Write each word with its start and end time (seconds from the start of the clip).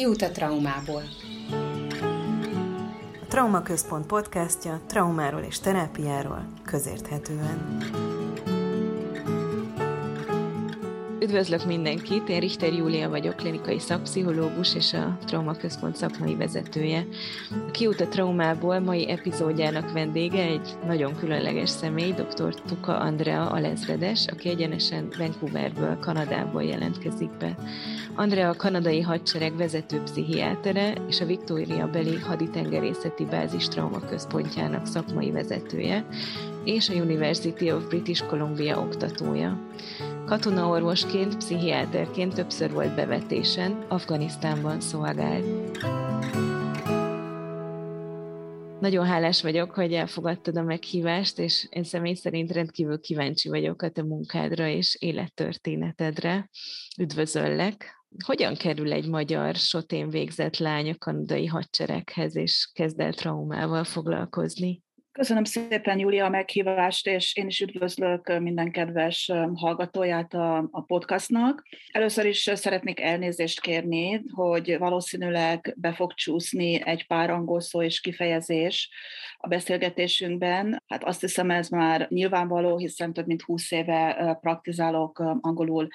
Kiút 0.00 0.22
a 0.22 0.30
traumából. 0.30 1.02
A 3.22 3.26
Trauma 3.28 3.62
Központ 3.62 4.06
podcastja 4.06 4.80
traumáról 4.86 5.40
és 5.40 5.58
terápiáról 5.58 6.52
közérthetően. 6.64 7.80
Üdvözlök 11.30 11.66
mindenkit, 11.66 12.28
én 12.28 12.40
Richter 12.40 12.72
Júlia 12.72 13.08
vagyok, 13.08 13.36
klinikai 13.36 13.78
szakpszichológus 13.78 14.74
és 14.74 14.92
a 14.92 15.18
Trauma 15.26 15.54
Központ 15.54 15.96
szakmai 15.96 16.34
vezetője. 16.34 17.06
A 17.50 17.70
Kiút 17.70 18.00
a 18.00 18.08
traumából 18.08 18.78
mai 18.80 19.10
epizódjának 19.10 19.92
vendége 19.92 20.42
egy 20.42 20.68
nagyon 20.86 21.16
különleges 21.16 21.70
személy, 21.70 22.12
dr. 22.12 22.54
Tuka 22.54 22.98
Andrea 22.98 23.46
Alezredes, 23.46 24.26
aki 24.26 24.48
egyenesen 24.48 25.08
Vancouverből, 25.18 25.98
Kanadából 25.98 26.62
jelentkezik 26.62 27.30
be. 27.38 27.56
Andrea 28.14 28.48
a 28.48 28.56
kanadai 28.56 29.00
hadsereg 29.00 29.56
vezető 29.56 30.00
pszichiátere 30.02 30.92
és 31.08 31.20
a 31.20 31.26
Victoria 31.26 31.86
beli 31.86 32.18
haditengerészeti 32.18 33.24
bázis 33.24 33.68
trauma 33.68 34.00
központjának 34.00 34.86
szakmai 34.86 35.30
vezetője, 35.30 36.04
és 36.64 36.88
a 36.88 36.94
University 36.94 37.70
of 37.70 37.88
British 37.88 38.26
Columbia 38.26 38.80
oktatója. 38.80 39.68
Katonaorvosként, 40.26 41.36
pszichiáterként 41.36 42.34
többször 42.34 42.72
volt 42.72 42.94
bevetésen, 42.94 43.84
Afganisztánban 43.88 44.80
szolgált. 44.80 45.44
Nagyon 48.80 49.06
hálás 49.06 49.42
vagyok, 49.42 49.70
hogy 49.70 49.92
elfogadtad 49.92 50.56
a 50.56 50.62
meghívást, 50.62 51.38
és 51.38 51.66
én 51.70 51.84
személy 51.84 52.14
szerint 52.14 52.52
rendkívül 52.52 53.00
kíváncsi 53.00 53.48
vagyok 53.48 53.82
a 53.82 53.90
te 53.90 54.02
munkádra 54.02 54.68
és 54.68 54.96
élettörténetedre. 55.00 56.50
Üdvözöllek! 56.98 57.98
Hogyan 58.24 58.54
kerül 58.54 58.92
egy 58.92 59.08
magyar 59.08 59.54
sotén 59.54 60.08
végzett 60.08 60.56
lány 60.56 60.90
a 60.90 60.94
kanadai 60.98 61.46
hadsereghez, 61.46 62.36
és 62.36 62.70
kezd 62.72 63.00
el 63.00 63.12
traumával 63.12 63.84
foglalkozni? 63.84 64.82
Köszönöm 65.12 65.44
szépen, 65.44 65.98
Júlia, 65.98 66.24
a 66.24 66.28
meghívást, 66.28 67.06
és 67.06 67.36
én 67.36 67.46
is 67.46 67.60
üdvözlök 67.60 68.38
minden 68.38 68.70
kedves 68.72 69.30
hallgatóját 69.54 70.34
a, 70.34 70.68
a 70.70 70.82
podcastnak. 70.82 71.62
Először 71.92 72.26
is 72.26 72.50
szeretnék 72.54 73.00
elnézést 73.00 73.60
kérni, 73.60 74.22
hogy 74.32 74.78
valószínűleg 74.78 75.74
be 75.76 75.92
fog 75.92 76.12
csúszni 76.14 76.86
egy 76.86 77.06
pár 77.06 77.30
angol 77.30 77.60
szó 77.60 77.82
és 77.82 78.00
kifejezés 78.00 78.90
a 79.36 79.48
beszélgetésünkben. 79.48 80.82
Hát 80.86 81.04
azt 81.04 81.20
hiszem, 81.20 81.50
ez 81.50 81.68
már 81.68 82.06
nyilvánvaló, 82.08 82.78
hiszen 82.78 83.12
több 83.12 83.26
mint 83.26 83.42
20 83.42 83.70
éve 83.70 84.38
praktizálok 84.40 85.18
angolul 85.40 85.88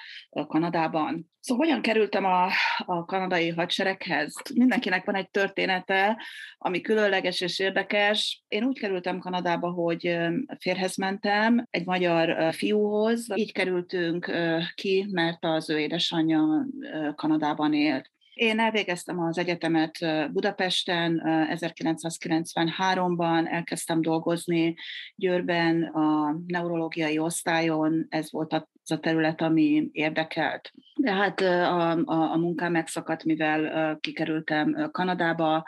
Kanadában. 0.46 1.34
Szóval 1.46 1.66
hogyan 1.66 1.82
kerültem 1.82 2.24
a, 2.24 2.48
a 2.78 3.04
kanadai 3.04 3.48
hadsereghez? 3.48 4.34
Mindenkinek 4.54 5.04
van 5.04 5.14
egy 5.14 5.30
története, 5.30 6.22
ami 6.58 6.80
különleges 6.80 7.40
és 7.40 7.58
érdekes. 7.58 8.44
Én 8.48 8.64
úgy 8.64 8.78
kerültem 8.78 9.05
Kanadába, 9.18 9.70
hogy 9.70 10.16
férhez 10.58 10.96
mentem 10.96 11.66
egy 11.70 11.86
magyar 11.86 12.54
fiúhoz. 12.54 13.26
Így 13.34 13.52
kerültünk 13.52 14.32
ki, 14.74 15.06
mert 15.10 15.44
az 15.44 15.70
ő 15.70 15.78
édesanyja 15.78 16.66
Kanadában 17.14 17.72
élt. 17.72 18.10
Én 18.34 18.58
elvégeztem 18.58 19.20
az 19.20 19.38
egyetemet 19.38 19.98
Budapesten 20.32 21.22
1993-ban, 21.54 23.52
elkezdtem 23.52 24.02
dolgozni 24.02 24.74
Győrben 25.14 25.82
a 25.82 26.36
neurológiai 26.46 27.18
osztályon, 27.18 28.06
ez 28.08 28.32
volt 28.32 28.52
az 28.86 28.96
a 28.96 29.00
terület, 29.00 29.40
ami 29.40 29.88
érdekelt. 29.92 30.72
De 30.94 31.12
hát 31.12 31.40
a, 31.40 31.90
a, 31.90 32.32
a 32.32 32.36
munkám 32.36 32.72
megszakadt, 32.72 33.24
mivel 33.24 33.98
kikerültem 34.00 34.88
Kanadába, 34.92 35.64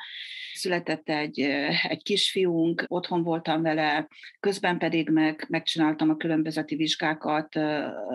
született 0.59 1.09
egy, 1.09 1.41
egy 1.89 2.03
kisfiunk, 2.03 2.85
otthon 2.89 3.23
voltam 3.23 3.63
vele, 3.63 4.09
közben 4.41 4.79
pedig 4.79 5.09
meg, 5.11 5.47
megcsináltam 5.49 6.11
a 6.11 6.17
különbözeti 6.17 6.77
vizsgákat, 6.77 7.57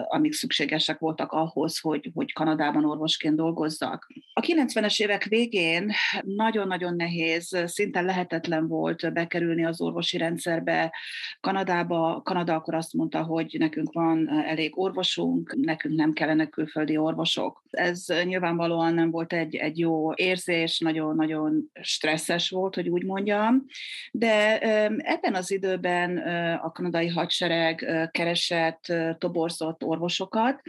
amik 0.07 0.33
szükségesek 0.33 0.99
voltak 0.99 1.31
ahhoz, 1.31 1.79
hogy, 1.79 2.11
hogy 2.13 2.33
Kanadában 2.33 2.85
orvosként 2.85 3.35
dolgozzak. 3.35 4.07
A 4.33 4.41
90-es 4.41 5.01
évek 5.01 5.23
végén 5.23 5.91
nagyon-nagyon 6.21 6.95
nehéz, 6.95 7.63
szinte 7.65 8.01
lehetetlen 8.01 8.67
volt 8.67 9.13
bekerülni 9.13 9.65
az 9.65 9.81
orvosi 9.81 10.17
rendszerbe. 10.17 10.93
Kanadába, 11.39 12.21
Kanada 12.23 12.55
akkor 12.55 12.75
azt 12.75 12.93
mondta, 12.93 13.23
hogy 13.23 13.55
nekünk 13.59 13.93
van 13.93 14.29
elég 14.29 14.77
orvosunk, 14.93 15.55
nekünk 15.55 15.95
nem 15.95 16.13
kellene 16.13 16.45
külföldi 16.45 16.97
orvosok. 16.97 17.63
Ez 17.69 18.05
nyilvánvalóan 18.23 18.93
nem 18.93 19.11
volt 19.11 19.33
egy, 19.33 19.55
egy 19.55 19.79
jó 19.79 20.13
érzés, 20.15 20.79
nagyon-nagyon 20.79 21.71
stresszes 21.81 22.49
volt, 22.49 22.75
hogy 22.75 22.89
úgy 22.89 23.05
mondjam, 23.05 23.65
de 24.11 24.59
ebben 24.97 25.35
az 25.35 25.51
időben 25.51 26.17
a 26.57 26.71
kanadai 26.71 27.07
hadsereg 27.07 27.85
keresett, 28.11 28.93
toborzott 29.17 29.83
orvosokat. 29.83 30.61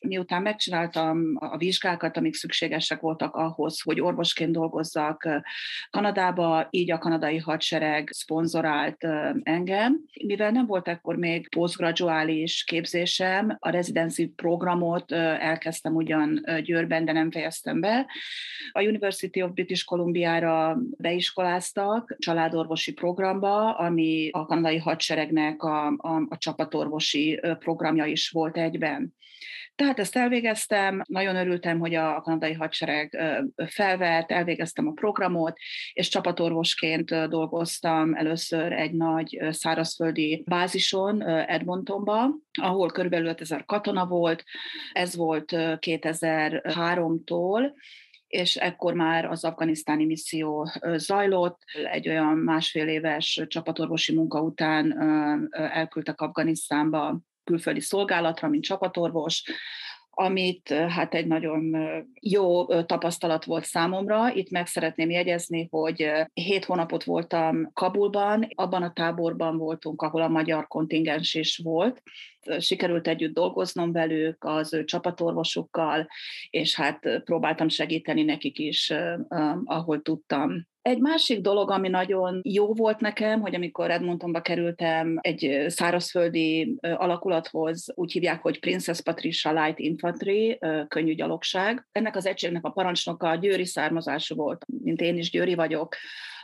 Miután 0.00 0.42
megcsináltam 0.42 1.36
a 1.38 1.56
vizsgákat, 1.56 2.16
amik 2.16 2.34
szükségesek 2.34 3.00
voltak 3.00 3.34
ahhoz, 3.34 3.80
hogy 3.80 4.00
orvosként 4.00 4.52
dolgozzak 4.52 5.28
Kanadába, 5.90 6.66
így 6.70 6.90
a 6.90 6.98
kanadai 6.98 7.38
hadsereg 7.38 8.08
szponzorált 8.12 9.04
engem. 9.42 10.00
Mivel 10.26 10.50
nem 10.50 10.66
volt 10.66 10.88
akkor 10.88 11.16
még 11.16 11.48
postgraduális 11.48 12.64
képzésem, 12.64 13.58
a 13.60 13.70
residency 13.70 14.28
programot 14.28 15.12
elkezdtem 15.12 15.94
ugyan 15.94 16.44
Győrben, 16.62 17.04
de 17.04 17.12
nem 17.12 17.30
fejeztem 17.30 17.80
be. 17.80 18.06
A 18.72 18.82
University 18.82 19.42
of 19.42 19.52
British 19.52 19.84
Columbia-ra 19.84 20.78
beiskoláztak 20.96 22.16
családorvosi 22.18 22.92
programba, 22.92 23.76
ami 23.76 24.28
a 24.32 24.46
kanadai 24.46 24.78
hadseregnek 24.78 25.62
a, 25.62 25.86
a, 25.86 26.26
a 26.28 26.38
csapatorvosi 26.38 27.40
programja 27.58 28.04
is 28.04 28.30
volt 28.30 28.56
egyben. 28.56 29.14
Tehát 29.80 29.98
ezt 29.98 30.16
elvégeztem, 30.16 31.02
nagyon 31.08 31.36
örültem, 31.36 31.78
hogy 31.78 31.94
a 31.94 32.20
kanadai 32.20 32.52
hadsereg 32.52 33.18
felvett, 33.66 34.30
elvégeztem 34.30 34.86
a 34.86 34.92
programot, 34.92 35.56
és 35.92 36.08
csapatorvosként 36.08 37.28
dolgoztam 37.28 38.14
először 38.14 38.72
egy 38.72 38.92
nagy 38.92 39.38
szárazföldi 39.50 40.42
bázison 40.46 41.22
Edmontonba, 41.28 42.30
ahol 42.60 42.90
körülbelül 42.90 43.28
5000 43.28 43.64
katona 43.64 44.06
volt. 44.06 44.44
Ez 44.92 45.16
volt 45.16 45.52
2003-tól, 45.52 47.72
és 48.26 48.56
ekkor 48.56 48.94
már 48.94 49.24
az 49.24 49.44
afganisztáni 49.44 50.04
misszió 50.04 50.70
zajlott. 50.94 51.62
Egy 51.92 52.08
olyan 52.08 52.36
másfél 52.36 52.88
éves 52.88 53.44
csapatorvosi 53.48 54.14
munka 54.14 54.40
után 54.40 54.98
elküldtek 55.52 56.20
Afganisztánba 56.20 57.20
külföldi 57.50 57.80
szolgálatra, 57.80 58.48
mint 58.48 58.64
csapatorvos, 58.64 59.42
amit 60.10 60.68
hát 60.68 61.14
egy 61.14 61.26
nagyon 61.26 61.76
jó 62.20 62.66
tapasztalat 62.82 63.44
volt 63.44 63.64
számomra. 63.64 64.34
Itt 64.34 64.50
meg 64.50 64.66
szeretném 64.66 65.10
jegyezni, 65.10 65.68
hogy 65.70 66.10
hét 66.32 66.64
hónapot 66.64 67.04
voltam 67.04 67.70
Kabulban, 67.72 68.48
abban 68.54 68.82
a 68.82 68.92
táborban 68.92 69.56
voltunk, 69.56 70.02
ahol 70.02 70.22
a 70.22 70.28
magyar 70.28 70.66
kontingens 70.66 71.34
is 71.34 71.60
volt. 71.62 72.02
Sikerült 72.58 73.08
együtt 73.08 73.34
dolgoznom 73.34 73.92
velük, 73.92 74.44
az 74.44 74.74
ő 74.74 74.84
csapatorvosukkal, 74.84 76.08
és 76.50 76.74
hát 76.74 77.22
próbáltam 77.24 77.68
segíteni 77.68 78.22
nekik 78.22 78.58
is, 78.58 78.92
ahol 79.64 80.02
tudtam. 80.02 80.68
Egy 80.90 81.00
másik 81.00 81.40
dolog, 81.40 81.70
ami 81.70 81.88
nagyon 81.88 82.40
jó 82.44 82.74
volt 82.74 83.00
nekem, 83.00 83.40
hogy 83.40 83.54
amikor 83.54 83.90
Edmontonba 83.90 84.40
kerültem 84.40 85.18
egy 85.20 85.64
szárazföldi 85.68 86.76
alakulathoz, 86.80 87.92
úgy 87.94 88.12
hívják, 88.12 88.42
hogy 88.42 88.60
Princess 88.60 89.00
Patricia 89.00 89.52
Light 89.52 89.78
Infantry, 89.78 90.58
könnyű 90.88 91.14
gyalogság. 91.14 91.86
Ennek 91.92 92.16
az 92.16 92.26
egységnek 92.26 92.64
a 92.64 92.70
parancsnoka 92.70 93.34
győri 93.34 93.66
származású 93.66 94.34
volt, 94.34 94.66
mint 94.82 95.00
én 95.00 95.18
is 95.18 95.30
győri 95.30 95.54
vagyok, 95.54 95.96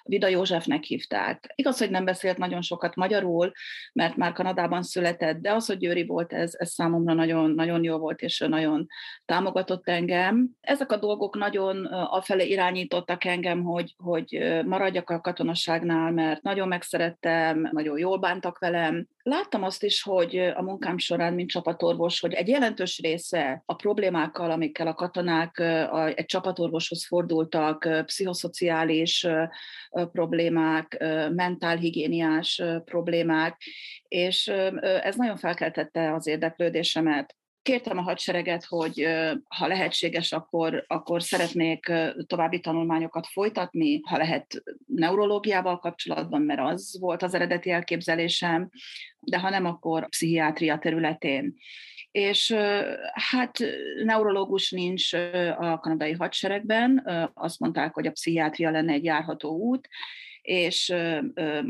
Vida 0.06 0.28
Józsefnek 0.28 0.82
hívták. 0.82 1.52
Igaz, 1.54 1.78
hogy 1.78 1.90
nem 1.90 2.04
beszélt 2.04 2.38
nagyon 2.38 2.62
sokat 2.62 2.94
magyarul, 2.94 3.52
mert 3.92 4.16
már 4.16 4.32
Kanadában 4.32 4.82
született, 4.82 5.36
de 5.36 5.52
az, 5.52 5.66
hogy 5.66 5.78
Győri 5.78 6.06
volt, 6.06 6.32
ez, 6.32 6.54
ez 6.58 6.70
számomra 6.70 7.14
nagyon, 7.14 7.50
nagyon 7.50 7.84
jó 7.84 7.98
volt, 7.98 8.20
és 8.20 8.38
nagyon 8.38 8.86
támogatott 9.24 9.88
engem. 9.88 10.48
Ezek 10.60 10.92
a 10.92 10.96
dolgok 10.96 11.36
nagyon 11.36 11.84
afele 11.86 12.44
irányítottak 12.44 13.24
engem, 13.24 13.62
hogy, 13.62 13.94
hogy 13.96 14.60
maradjak 14.64 15.10
a 15.10 15.20
katonaságnál, 15.20 16.12
mert 16.12 16.42
nagyon 16.42 16.68
megszerettem, 16.68 17.68
nagyon 17.72 17.98
jól 17.98 18.18
bántak 18.18 18.58
velem, 18.58 19.06
Láttam 19.26 19.62
azt 19.62 19.82
is, 19.82 20.02
hogy 20.02 20.36
a 20.36 20.62
munkám 20.62 20.98
során, 20.98 21.34
mint 21.34 21.50
csapatorvos, 21.50 22.20
hogy 22.20 22.32
egy 22.32 22.48
jelentős 22.48 23.00
része 23.02 23.62
a 23.64 23.74
problémákkal, 23.74 24.50
amikkel 24.50 24.86
a 24.86 24.94
katonák 24.94 25.58
egy 26.14 26.24
csapatorvoshoz 26.24 27.06
fordultak, 27.06 27.88
pszichoszociális 28.04 29.26
problémák, 30.12 31.04
mentálhigiéniás 31.34 32.62
problémák, 32.84 33.62
és 34.08 34.48
ez 34.80 35.16
nagyon 35.16 35.36
felkeltette 35.36 36.14
az 36.14 36.26
érdeklődésemet. 36.26 37.36
kértem 37.62 37.98
a 37.98 38.02
hadsereget, 38.02 38.64
hogy 38.64 39.06
ha 39.48 39.66
lehetséges, 39.66 40.32
akkor, 40.32 40.84
akkor 40.86 41.22
szeretnék 41.22 41.92
további 42.26 42.60
tanulmányokat 42.60 43.26
folytatni, 43.26 44.00
ha 44.02 44.16
lehet 44.16 44.62
neurológiával 44.86 45.78
kapcsolatban, 45.78 46.42
mert 46.42 46.60
az 46.60 46.96
volt 47.00 47.22
az 47.22 47.34
eredeti 47.34 47.70
elképzelésem, 47.70 48.68
de 49.20 49.38
ha 49.38 49.50
nem, 49.50 49.64
akkor 49.64 50.08
pszichiátria 50.08 50.78
területén 50.78 51.54
és 52.16 52.54
hát 53.12 53.58
neurológus 54.04 54.70
nincs 54.70 55.12
a 55.58 55.78
kanadai 55.80 56.12
hadseregben, 56.12 57.06
azt 57.34 57.60
mondták, 57.60 57.94
hogy 57.94 58.06
a 58.06 58.10
pszichiátria 58.10 58.70
lenne 58.70 58.92
egy 58.92 59.04
járható 59.04 59.56
út, 59.56 59.88
és 60.42 60.94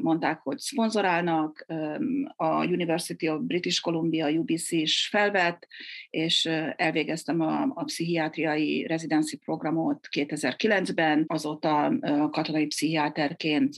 mondták, 0.02 0.40
hogy 0.40 0.58
szponzorálnak, 0.58 1.66
a 2.36 2.64
University 2.64 3.28
of 3.28 3.40
British 3.40 3.80
Columbia, 3.80 4.30
UBC 4.30 4.70
is 4.70 5.08
felvett, 5.10 5.66
és 6.10 6.44
elvégeztem 6.76 7.40
a, 7.40 7.62
a 7.74 7.84
pszichiátriai 7.84 8.86
residency 8.86 9.36
programot 9.36 10.08
2009-ben, 10.16 11.24
azóta 11.26 11.92
katonai 12.30 12.66
pszichiáterként 12.66 13.74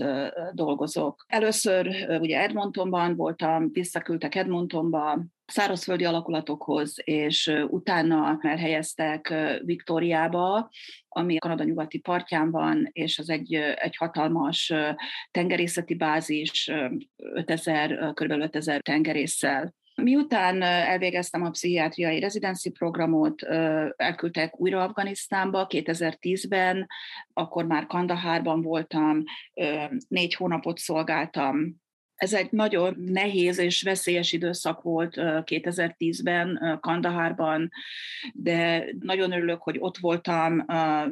dolgozok. 0.52 1.24
Először 1.28 2.06
ugye 2.20 2.40
Edmontonban 2.40 3.16
voltam, 3.16 3.72
visszaküldtek 3.72 4.34
Edmontonba, 4.34 5.26
szárazföldi 5.48 6.04
alakulatokhoz, 6.04 6.94
és 7.04 7.52
utána 7.68 8.38
elhelyeztek 8.40 9.34
Viktóriába, 9.64 10.70
ami 11.08 11.36
Kanada 11.36 11.64
nyugati 11.64 11.98
partján 11.98 12.50
van, 12.50 12.88
és 12.92 13.18
az 13.18 13.30
egy, 13.30 13.54
egy 13.54 13.96
hatalmas 13.96 14.72
tengerészeti 15.30 15.94
bázis, 15.94 16.70
5000, 17.16 18.12
kb. 18.14 18.30
5000 18.30 18.80
tengerésszel. 18.80 19.74
Miután 20.02 20.62
elvégeztem 20.62 21.42
a 21.42 21.50
pszichiátriai 21.50 22.20
rezidenci 22.20 22.70
programot, 22.70 23.42
elküldtek 23.96 24.60
újra 24.60 24.82
Afganisztánba 24.82 25.66
2010-ben, 25.68 26.86
akkor 27.32 27.66
már 27.66 27.86
Kandahárban 27.86 28.62
voltam, 28.62 29.22
négy 30.08 30.34
hónapot 30.34 30.78
szolgáltam 30.78 31.80
ez 32.18 32.32
egy 32.32 32.48
nagyon 32.50 32.94
nehéz 33.06 33.58
és 33.58 33.82
veszélyes 33.82 34.32
időszak 34.32 34.82
volt 34.82 35.14
2010-ben 35.18 36.78
Kandahárban, 36.80 37.70
de 38.32 38.84
nagyon 39.00 39.32
örülök, 39.32 39.62
hogy 39.62 39.76
ott 39.78 39.96
voltam, 39.96 40.64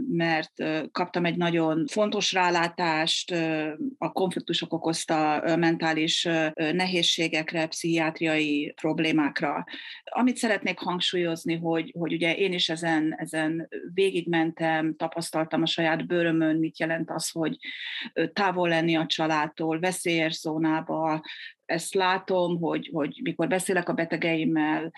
mert 0.08 0.53
kaptam 0.93 1.25
egy 1.25 1.37
nagyon 1.37 1.87
fontos 1.87 2.32
rálátást 2.32 3.31
a 3.99 4.12
konfliktusok 4.12 4.73
okozta 4.73 5.43
mentális 5.56 6.29
nehézségekre, 6.55 7.67
pszichiátriai 7.67 8.73
problémákra. 8.76 9.64
Amit 10.05 10.37
szeretnék 10.37 10.79
hangsúlyozni, 10.79 11.56
hogy, 11.56 11.94
hogy 11.99 12.12
ugye 12.12 12.37
én 12.37 12.52
is 12.52 12.69
ezen, 12.69 13.14
ezen 13.19 13.69
végigmentem, 13.94 14.97
tapasztaltam 14.97 15.62
a 15.62 15.67
saját 15.67 16.06
bőrömön, 16.06 16.56
mit 16.56 16.79
jelent 16.79 17.11
az, 17.11 17.31
hogy 17.31 17.56
távol 18.32 18.69
lenni 18.69 18.97
a 18.97 19.06
családtól, 19.06 19.81
veszélyes 19.81 20.35
zónában, 20.35 20.94
a, 21.04 21.22
ezt 21.64 21.94
látom, 21.94 22.58
hogy, 22.58 22.90
hogy 22.93 23.20
mikor 23.22 23.48
beszélek 23.48 23.88
a 23.88 23.93
betegeimmel, 23.93 24.93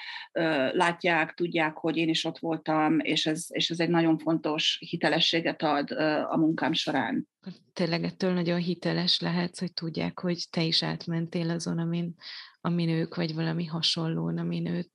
látják, 0.72 1.34
tudják, 1.34 1.76
hogy 1.76 1.96
én 1.96 2.08
is 2.08 2.24
ott 2.24 2.38
voltam, 2.38 2.98
és 2.98 3.26
ez, 3.26 3.46
és 3.48 3.70
ez 3.70 3.80
egy 3.80 3.88
nagyon 3.88 4.18
fontos 4.18 4.78
hitelességet 4.88 5.62
ad 5.62 5.90
a 6.30 6.36
munkám 6.36 6.72
során. 6.72 7.28
Tényleg 7.72 8.04
ettől 8.04 8.32
nagyon 8.32 8.58
hiteles 8.58 9.20
lehet, 9.20 9.58
hogy 9.58 9.72
tudják, 9.72 10.20
hogy 10.20 10.46
te 10.50 10.62
is 10.62 10.82
átmentél 10.82 11.50
azon, 11.50 11.78
amin, 11.78 12.14
amin 12.60 12.88
ők, 12.88 13.14
vagy 13.14 13.34
valami 13.34 13.64
hasonlón, 13.64 14.38
amin 14.38 14.66
ők. 14.66 14.88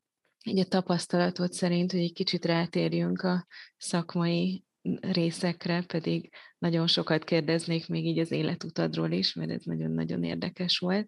Így 0.46 0.60
a 0.60 0.66
tapasztalatod 0.66 1.52
szerint, 1.52 1.92
hogy 1.92 2.02
egy 2.02 2.14
kicsit 2.14 2.46
rátérjünk 2.46 3.22
a 3.22 3.48
szakmai 3.78 4.64
részekre, 5.02 5.82
pedig 5.82 6.30
nagyon 6.58 6.88
sokat 6.88 7.24
kérdeznék 7.24 7.88
még 7.88 8.06
így 8.06 8.20
az 8.20 8.32
életutadról 8.32 9.12
is, 9.12 9.34
mert 9.34 9.52
ez 9.52 9.64
nagyon-nagyon 9.64 10.24
érdekes 10.24 10.78
volt. 10.78 11.08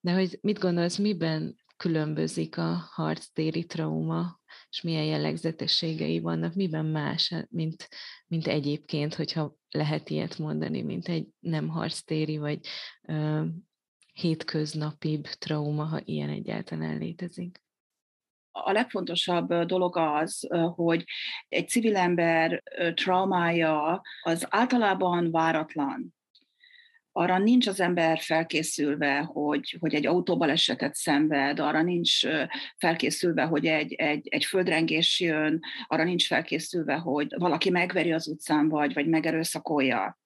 De 0.00 0.12
hogy 0.12 0.38
mit 0.40 0.58
gondolsz, 0.58 0.96
miben 0.96 1.56
különbözik 1.76 2.56
a 2.56 2.88
harctéri 2.90 3.64
trauma, 3.64 4.40
és 4.70 4.80
milyen 4.80 5.04
jellegzetességei 5.04 6.20
vannak, 6.20 6.54
miben 6.54 6.86
más, 6.86 7.34
mint, 7.48 7.88
mint 8.26 8.46
egyébként, 8.46 9.14
hogyha 9.14 9.54
lehet 9.70 10.10
ilyet 10.10 10.38
mondani, 10.38 10.82
mint 10.82 11.08
egy 11.08 11.28
nem 11.38 11.68
harctéri, 11.68 12.38
vagy 12.38 12.66
ö, 13.02 13.44
hétköznapibb 14.12 15.26
trauma, 15.26 15.84
ha 15.84 16.00
ilyen 16.04 16.28
egyáltalán 16.28 16.98
létezik 16.98 17.62
a 18.64 18.72
legfontosabb 18.72 19.54
dolog 19.54 19.96
az, 19.96 20.48
hogy 20.74 21.04
egy 21.48 21.68
civil 21.68 21.96
ember 21.96 22.62
traumája 22.94 24.02
az 24.22 24.46
általában 24.50 25.30
váratlan. 25.30 26.14
Arra 27.12 27.38
nincs 27.38 27.66
az 27.66 27.80
ember 27.80 28.18
felkészülve, 28.18 29.18
hogy, 29.18 29.76
hogy 29.80 29.94
egy 29.94 30.06
autóbalesetet 30.06 30.94
szenved, 30.94 31.58
arra 31.58 31.82
nincs 31.82 32.20
felkészülve, 32.76 33.42
hogy 33.42 33.66
egy, 33.66 33.92
egy, 33.92 34.28
egy 34.28 34.44
földrengés 34.44 35.20
jön, 35.20 35.60
arra 35.86 36.04
nincs 36.04 36.26
felkészülve, 36.26 36.94
hogy 36.94 37.34
valaki 37.36 37.70
megveri 37.70 38.12
az 38.12 38.28
utcán, 38.28 38.68
vagy, 38.68 38.94
vagy 38.94 39.06
megerőszakolja. 39.06 40.19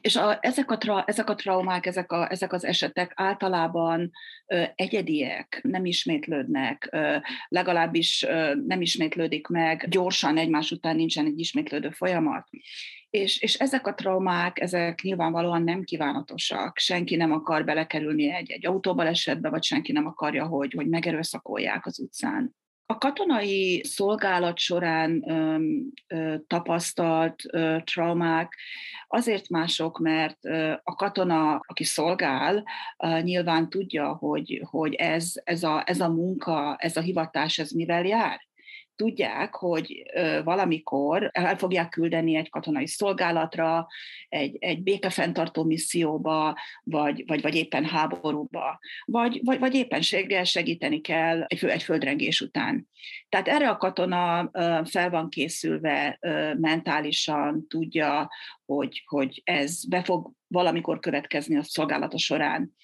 És 0.00 0.16
a, 0.16 0.38
ezek, 0.40 0.70
a 0.70 0.78
tra, 0.78 1.04
ezek 1.04 1.30
a 1.30 1.34
traumák, 1.34 1.86
ezek, 1.86 2.12
a, 2.12 2.30
ezek 2.30 2.52
az 2.52 2.64
esetek 2.64 3.12
általában 3.14 4.10
ö, 4.46 4.62
egyediek, 4.74 5.60
nem 5.62 5.84
ismétlődnek, 5.84 6.88
ö, 6.90 7.16
legalábbis 7.48 8.22
ö, 8.22 8.54
nem 8.66 8.80
ismétlődik 8.80 9.46
meg 9.46 9.86
gyorsan, 9.88 10.36
egymás 10.36 10.70
után 10.70 10.96
nincsen 10.96 11.26
egy 11.26 11.38
ismétlődő 11.38 11.90
folyamat. 11.90 12.48
És, 13.10 13.40
és 13.40 13.54
ezek 13.54 13.86
a 13.86 13.94
traumák, 13.94 14.60
ezek 14.60 15.00
nyilvánvalóan 15.02 15.62
nem 15.62 15.82
kívánatosak. 15.82 16.78
Senki 16.78 17.16
nem 17.16 17.32
akar 17.32 17.64
belekerülni 17.64 18.30
egy, 18.30 18.50
egy 18.50 18.66
autóbalesetbe, 18.66 19.48
vagy 19.48 19.64
senki 19.64 19.92
nem 19.92 20.06
akarja, 20.06 20.46
hogy, 20.46 20.72
hogy 20.72 20.88
megerőszakolják 20.88 21.86
az 21.86 21.98
utcán. 22.00 22.54
A 22.88 22.98
katonai 22.98 23.84
szolgálat 23.84 24.58
során 24.58 25.30
ö, 25.30 25.58
ö, 26.06 26.36
tapasztalt 26.46 27.42
ö, 27.52 27.76
traumák 27.84 28.54
azért 29.08 29.48
mások, 29.48 29.98
mert 29.98 30.44
ö, 30.44 30.72
a 30.82 30.94
katona, 30.94 31.60
aki 31.66 31.84
szolgál, 31.84 32.64
ö, 32.98 33.20
nyilván 33.20 33.68
tudja, 33.68 34.14
hogy, 34.14 34.62
hogy 34.70 34.94
ez, 34.94 35.32
ez, 35.44 35.62
a, 35.62 35.82
ez 35.86 36.00
a 36.00 36.08
munka, 36.08 36.76
ez 36.78 36.96
a 36.96 37.00
hivatás, 37.00 37.58
ez 37.58 37.70
mivel 37.70 38.04
jár 38.04 38.45
tudják, 38.96 39.54
hogy 39.54 40.02
valamikor 40.44 41.30
el 41.32 41.56
fogják 41.56 41.88
küldeni 41.88 42.36
egy 42.36 42.50
katonai 42.50 42.86
szolgálatra, 42.86 43.86
egy, 44.28 44.56
egy 44.60 44.82
békefenntartó 44.82 45.64
misszióba, 45.64 46.58
vagy, 46.82 47.24
vagy, 47.26 47.42
vagy 47.42 47.54
éppen 47.54 47.84
háborúba, 47.84 48.78
vagy, 49.04 49.40
vagy, 49.44 49.58
vagy 49.58 49.74
éppenséggel 49.74 50.44
segíteni 50.44 51.00
kell 51.00 51.42
egy, 51.42 51.64
egy 51.64 51.82
földrengés 51.82 52.40
után. 52.40 52.88
Tehát 53.28 53.48
erre 53.48 53.68
a 53.68 53.76
katona 53.76 54.50
fel 54.84 55.10
van 55.10 55.28
készülve 55.28 56.18
mentálisan, 56.58 57.66
tudja, 57.68 58.30
hogy, 58.64 59.02
hogy 59.06 59.40
ez 59.44 59.88
be 59.88 60.02
fog 60.02 60.35
valamikor 60.48 60.98
következni 60.98 61.56
a 61.56 61.62
szolgálata 61.62 62.18
során. 62.18 62.74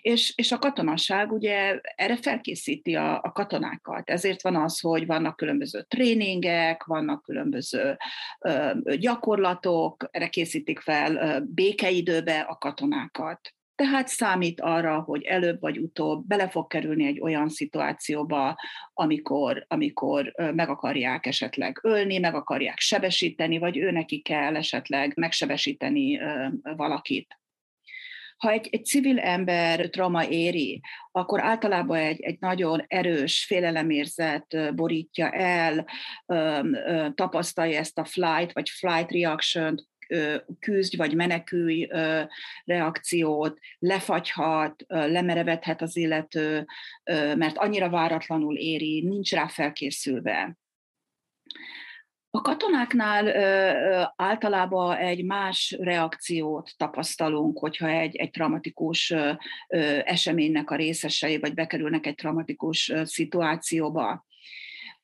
És, 0.00 0.32
és 0.36 0.52
a 0.52 0.58
katonaság 0.58 1.32
ugye 1.32 1.80
erre 1.96 2.16
felkészíti 2.16 2.94
a, 2.94 3.20
a 3.22 3.32
katonákat. 3.32 4.10
Ezért 4.10 4.42
van 4.42 4.56
az, 4.56 4.80
hogy 4.80 5.06
vannak 5.06 5.36
különböző 5.36 5.84
tréningek, 5.88 6.84
vannak 6.84 7.22
különböző 7.22 7.96
ö, 8.40 8.70
gyakorlatok, 8.98 10.08
erre 10.10 10.28
készítik 10.28 10.80
fel 10.80 11.16
ö, 11.16 11.40
békeidőbe 11.44 12.40
a 12.40 12.56
katonákat. 12.56 13.52
Tehát 13.78 14.08
számít 14.08 14.60
arra, 14.60 15.00
hogy 15.00 15.22
előbb 15.22 15.60
vagy 15.60 15.78
utóbb 15.78 16.26
bele 16.26 16.48
fog 16.48 16.66
kerülni 16.66 17.06
egy 17.06 17.20
olyan 17.20 17.48
szituációba, 17.48 18.56
amikor, 18.92 19.64
amikor 19.68 20.32
meg 20.54 20.68
akarják 20.68 21.26
esetleg 21.26 21.78
ölni, 21.82 22.18
meg 22.18 22.34
akarják 22.34 22.78
sebesíteni, 22.78 23.58
vagy 23.58 23.76
ő 23.76 23.90
neki 23.90 24.20
kell 24.20 24.56
esetleg 24.56 25.12
megsebesíteni 25.16 26.20
valakit. 26.62 27.38
Ha 28.36 28.50
egy, 28.50 28.68
egy 28.70 28.84
civil 28.84 29.18
ember 29.18 29.88
trauma 29.88 30.28
éri, 30.28 30.80
akkor 31.10 31.42
általában 31.42 31.98
egy, 31.98 32.20
egy 32.20 32.36
nagyon 32.40 32.84
erős 32.86 33.44
félelemérzet 33.44 34.74
borítja 34.74 35.30
el, 35.30 35.86
tapasztalja 37.14 37.78
ezt 37.78 37.98
a 37.98 38.04
flight 38.04 38.52
vagy 38.52 38.68
flight 38.68 39.10
reaction 39.10 39.86
küzdj 40.58 40.96
vagy 40.96 41.14
menekülj 41.14 41.88
reakciót, 42.64 43.58
lefagyhat, 43.78 44.84
lemerevedhet 44.88 45.82
az 45.82 45.96
illető, 45.96 46.66
mert 47.36 47.58
annyira 47.58 47.88
váratlanul 47.90 48.56
éri, 48.56 49.00
nincs 49.00 49.32
rá 49.32 49.46
felkészülve. 49.46 50.56
A 52.30 52.40
katonáknál 52.40 53.26
ö, 53.26 54.02
általában 54.16 54.96
egy 54.96 55.24
más 55.24 55.76
reakciót 55.80 56.70
tapasztalunk, 56.76 57.58
hogyha 57.58 57.88
egy, 57.88 58.16
egy 58.16 58.30
traumatikus 58.30 59.10
ö, 59.10 59.32
eseménynek 60.04 60.70
a 60.70 60.76
részesei, 60.76 61.38
vagy 61.38 61.54
bekerülnek 61.54 62.06
egy 62.06 62.14
traumatikus 62.14 62.88
ö, 62.88 63.04
szituációba. 63.04 64.26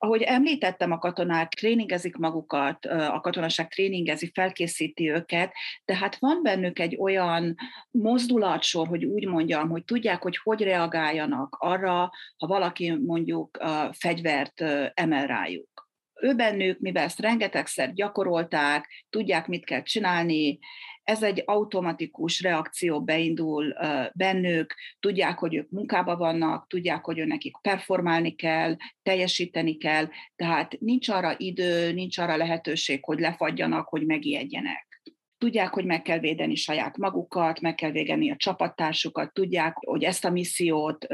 Ahogy 0.04 0.22
említettem, 0.22 0.92
a 0.92 0.98
katonák 0.98 1.48
tréningezik 1.48 2.16
magukat, 2.16 2.86
a 2.86 3.20
katonaság 3.20 3.68
tréningezi, 3.68 4.30
felkészíti 4.34 5.10
őket, 5.10 5.52
tehát 5.84 6.16
van 6.18 6.42
bennük 6.42 6.78
egy 6.78 6.96
olyan 7.00 7.54
mozdulatsor, 7.90 8.86
hogy 8.88 9.04
úgy 9.04 9.26
mondjam, 9.26 9.68
hogy 9.68 9.84
tudják, 9.84 10.22
hogy 10.22 10.36
hogy 10.42 10.62
reagáljanak 10.62 11.56
arra, 11.58 12.10
ha 12.36 12.46
valaki 12.46 12.90
mondjuk 12.90 13.58
fegyvert 13.92 14.60
emel 14.94 15.26
rájuk. 15.26 15.88
Ő 16.20 16.34
bennük, 16.34 16.78
mivel 16.78 17.04
ezt 17.04 17.20
rengetegszer 17.20 17.92
gyakorolták, 17.92 19.04
tudják, 19.10 19.46
mit 19.46 19.64
kell 19.64 19.82
csinálni, 19.82 20.58
ez 21.04 21.22
egy 21.22 21.42
automatikus 21.46 22.42
reakció 22.42 23.02
beindul 23.02 23.74
bennük, 24.12 24.74
tudják, 25.00 25.38
hogy 25.38 25.54
ők 25.54 25.70
munkába 25.70 26.16
vannak, 26.16 26.66
tudják, 26.68 27.04
hogy 27.04 27.26
nekik 27.26 27.56
performálni 27.62 28.34
kell, 28.34 28.76
teljesíteni 29.02 29.76
kell, 29.76 30.08
tehát 30.36 30.76
nincs 30.80 31.08
arra 31.08 31.34
idő, 31.36 31.92
nincs 31.92 32.18
arra 32.18 32.36
lehetőség, 32.36 33.04
hogy 33.04 33.18
lefagyjanak, 33.18 33.88
hogy 33.88 34.06
megijedjenek 34.06 34.92
tudják, 35.38 35.72
hogy 35.72 35.84
meg 35.84 36.02
kell 36.02 36.18
védeni 36.18 36.54
saját 36.54 36.96
magukat, 36.96 37.60
meg 37.60 37.74
kell 37.74 37.90
védeni 37.90 38.30
a 38.30 38.36
csapattársukat, 38.36 39.32
tudják, 39.32 39.76
hogy 39.76 40.04
ezt 40.04 40.24
a 40.24 40.30
missziót 40.30 41.06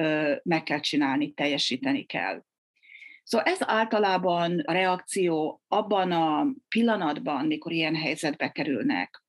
meg 0.43 0.63
kell 0.63 0.81
csinálni, 0.81 1.33
teljesíteni 1.33 2.05
kell. 2.05 2.43
Szóval 3.23 3.47
ez 3.47 3.59
általában 3.61 4.59
a 4.59 4.73
reakció 4.73 5.63
abban 5.69 6.13
a 6.13 6.47
pillanatban, 6.69 7.47
mikor 7.47 7.73
ilyen 7.73 7.95
helyzetbe 7.95 8.51
kerülnek. 8.51 9.23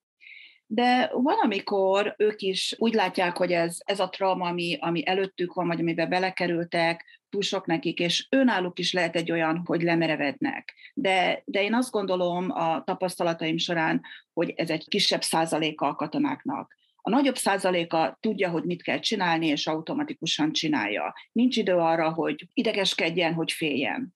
De 0.74 1.10
van, 1.14 1.38
amikor 1.44 2.16
ők 2.18 2.42
is 2.42 2.76
úgy 2.78 2.94
látják, 2.94 3.38
hogy 3.38 3.52
ez, 3.52 3.78
ez 3.86 4.00
a 4.00 4.10
trauma, 4.10 4.48
ami, 4.48 4.78
ami 4.80 5.08
előttük 5.08 5.54
van, 5.54 5.68
vagy 5.68 5.80
amiben 5.80 6.10
belekerültek, 6.10 7.06
túl 7.30 7.42
sok 7.42 7.66
nekik, 7.66 8.00
és 8.00 8.28
önálluk 8.30 8.80
is 8.80 8.94
lehet 8.94 9.16
egy 9.16 9.32
olyan, 9.32 9.62
hogy 9.66 9.82
lemerevednek. 9.82 10.74
De, 10.94 11.42
de 11.46 11.64
én 11.64 11.74
azt 11.74 11.92
gondolom 11.92 12.52
a 12.52 12.84
tapasztalataim 12.84 13.58
során, 13.58 14.02
hogy 14.34 14.54
ez 14.56 14.70
egy 14.70 14.88
kisebb 14.88 15.22
százaléka 15.22 15.88
a 15.88 15.96
katonáknak. 15.96 16.76
A 17.02 17.10
nagyobb 17.10 17.38
százaléka 17.38 18.18
tudja, 18.20 18.50
hogy 18.50 18.64
mit 18.64 18.84
kell 18.84 19.00
csinálni, 19.00 19.48
és 19.48 19.68
automatikusan 19.68 20.52
csinálja. 20.52 21.14
Nincs 21.32 21.58
idő 21.58 21.76
arra, 21.76 22.14
hogy 22.14 22.48
idegeskedjen, 22.54 23.34
hogy 23.34 23.52
féljen. 23.52 24.16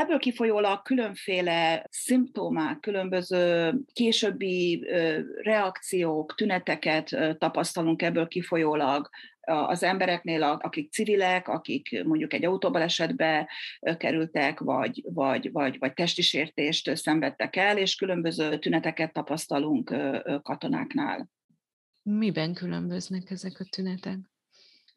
Ebből 0.00 0.18
kifolyólag 0.18 0.82
különféle 0.82 1.86
szimptomák, 1.90 2.80
különböző 2.80 3.74
későbbi 3.92 4.86
reakciók, 5.42 6.34
tüneteket 6.34 7.36
tapasztalunk 7.38 8.02
ebből 8.02 8.28
kifolyólag 8.28 9.08
az 9.40 9.82
embereknél, 9.82 10.42
akik 10.42 10.92
civilek, 10.92 11.48
akik 11.48 12.04
mondjuk 12.04 12.32
egy 12.32 12.44
autóbalesetbe 12.44 13.48
kerültek, 13.96 14.60
vagy, 14.60 15.02
vagy, 15.04 15.52
vagy, 15.52 15.78
vagy 15.78 15.92
testi 15.92 16.22
sértést 16.22 16.96
szenvedtek 16.96 17.56
el, 17.56 17.78
és 17.78 17.94
különböző 17.94 18.58
tüneteket 18.58 19.12
tapasztalunk 19.12 19.94
katonáknál. 20.42 21.28
Miben 22.02 22.54
különböznek 22.54 23.30
ezek 23.30 23.60
a 23.60 23.64
tünetek? 23.70 24.18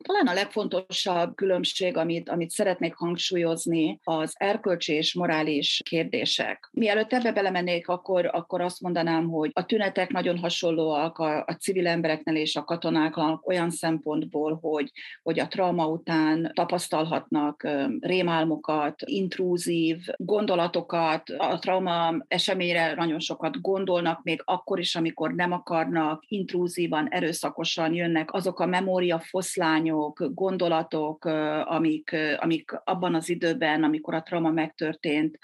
Talán 0.02 0.28
a 0.28 0.34
legfontosabb 0.34 1.36
különbség, 1.36 1.98
amit, 1.98 2.30
amit 2.30 2.50
szeretnék 2.50 2.94
hangsúlyozni, 2.94 4.00
az 4.04 4.34
erkölcsi 4.38 4.94
és 4.94 5.14
morális 5.14 5.82
kérdések. 5.90 6.70
Mielőtt 6.72 7.14
ebbe 7.14 7.32
belemennék, 7.32 7.88
akkor, 7.88 8.30
akkor 8.34 8.62
azt 8.62 8.82
mondanám, 8.82 9.30
hogy 9.30 9.50
a 9.54 9.66
tünetek 9.66 10.10
nagyon 10.10 10.38
hasonlóak 10.38 11.18
a, 11.18 11.44
a 11.46 11.54
civil 11.60 11.88
embereknél 11.88 12.36
és 12.36 12.56
a 12.56 12.64
katonáknak 12.64 13.48
olyan 13.48 13.70
szempontból, 13.70 14.60
hogy, 14.62 14.92
hogy 15.24 15.40
a 15.40 15.48
trauma 15.48 15.88
után 15.88 16.52
tapasztalhatnak 16.54 17.68
rémálmokat, 18.00 19.02
intrúzív 19.06 19.98
gondolatokat, 20.18 21.30
a 21.38 21.60
trauma 21.60 22.16
eseményre 22.28 22.94
nagyon 22.94 23.20
sokat 23.20 23.62
gondolnak, 23.62 24.24
még 24.24 24.42
akkor 24.46 24.80
is, 24.80 24.96
amikor 24.96 25.34
nem 25.34 25.52
akarnak, 25.52 26.24
intrúzívan, 26.28 27.08
erőszakosan 27.10 27.94
jönnek 27.94 28.34
azok 28.34 28.60
a 28.60 28.66
memória 28.66 29.20
foszlányok, 29.20 29.90
tudományok, 29.92 30.34
gondolatok, 30.34 31.26
amik, 31.66 32.16
amik 32.38 32.72
abban 32.84 33.16
az 33.16 33.30
időben, 33.30 33.84
amikor 33.84 34.14
a 34.14 34.22
trauma 34.22 34.52
megtörtént, 34.52 35.40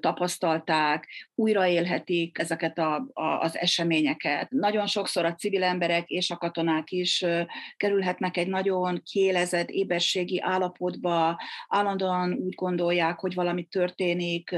tapasztalták, 0.00 1.08
újraélhetik 1.34 2.38
ezeket 2.38 2.78
a, 2.78 3.08
a, 3.12 3.22
az 3.22 3.56
eseményeket. 3.56 4.50
Nagyon 4.50 4.86
sokszor 4.86 5.24
a 5.24 5.34
civil 5.34 5.62
emberek 5.62 6.08
és 6.08 6.30
a 6.30 6.36
katonák 6.36 6.90
is 6.90 7.24
kerülhetnek 7.76 8.36
egy 8.36 8.48
nagyon 8.48 9.02
kiélezett 9.04 9.68
éberségi 9.68 10.40
állapotba, 10.40 11.40
állandóan 11.68 12.32
úgy 12.32 12.54
gondolják, 12.54 13.18
hogy 13.18 13.34
valami 13.34 13.62
történik, 13.64 14.52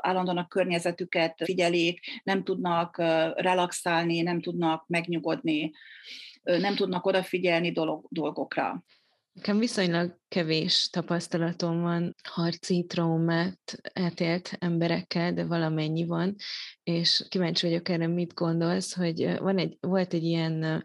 állandóan 0.00 0.36
a 0.36 0.48
környezetüket 0.48 1.34
figyelik, 1.44 2.00
nem 2.24 2.44
tudnak 2.44 2.96
relaxálni, 3.36 4.20
nem 4.20 4.40
tudnak 4.40 4.84
megnyugodni 4.86 5.72
nem 6.56 6.74
tudnak 6.74 7.06
odafigyelni 7.06 7.72
dolog, 7.72 8.06
dolgokra. 8.08 8.84
Nekem 9.32 9.58
viszonylag 9.58 10.18
kevés 10.28 10.88
tapasztalatom 10.90 11.80
van 11.80 12.14
harci 12.28 12.84
traumát 12.88 13.80
átélt 13.92 14.56
emberekkel, 14.58 15.32
de 15.32 15.44
valamennyi 15.44 16.06
van, 16.06 16.34
és 16.82 17.26
kíváncsi 17.28 17.66
vagyok 17.66 17.88
erre, 17.88 18.06
mit 18.06 18.34
gondolsz, 18.34 18.94
hogy 18.94 19.38
van 19.38 19.58
egy, 19.58 19.76
volt 19.80 20.12
egy 20.12 20.22
ilyen 20.22 20.84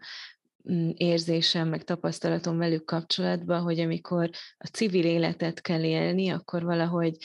mm, 0.72 0.90
érzésem, 0.94 1.68
meg 1.68 1.84
tapasztalatom 1.84 2.58
velük 2.58 2.84
kapcsolatban, 2.84 3.62
hogy 3.62 3.80
amikor 3.80 4.30
a 4.56 4.66
civil 4.66 5.04
életet 5.04 5.60
kell 5.60 5.82
élni, 5.82 6.28
akkor 6.28 6.62
valahogy 6.62 7.16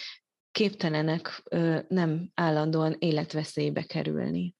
képtelenek 0.51 1.43
nem 1.88 2.31
állandóan 2.34 2.96
életveszélybe 3.00 3.84
kerülni 3.84 4.58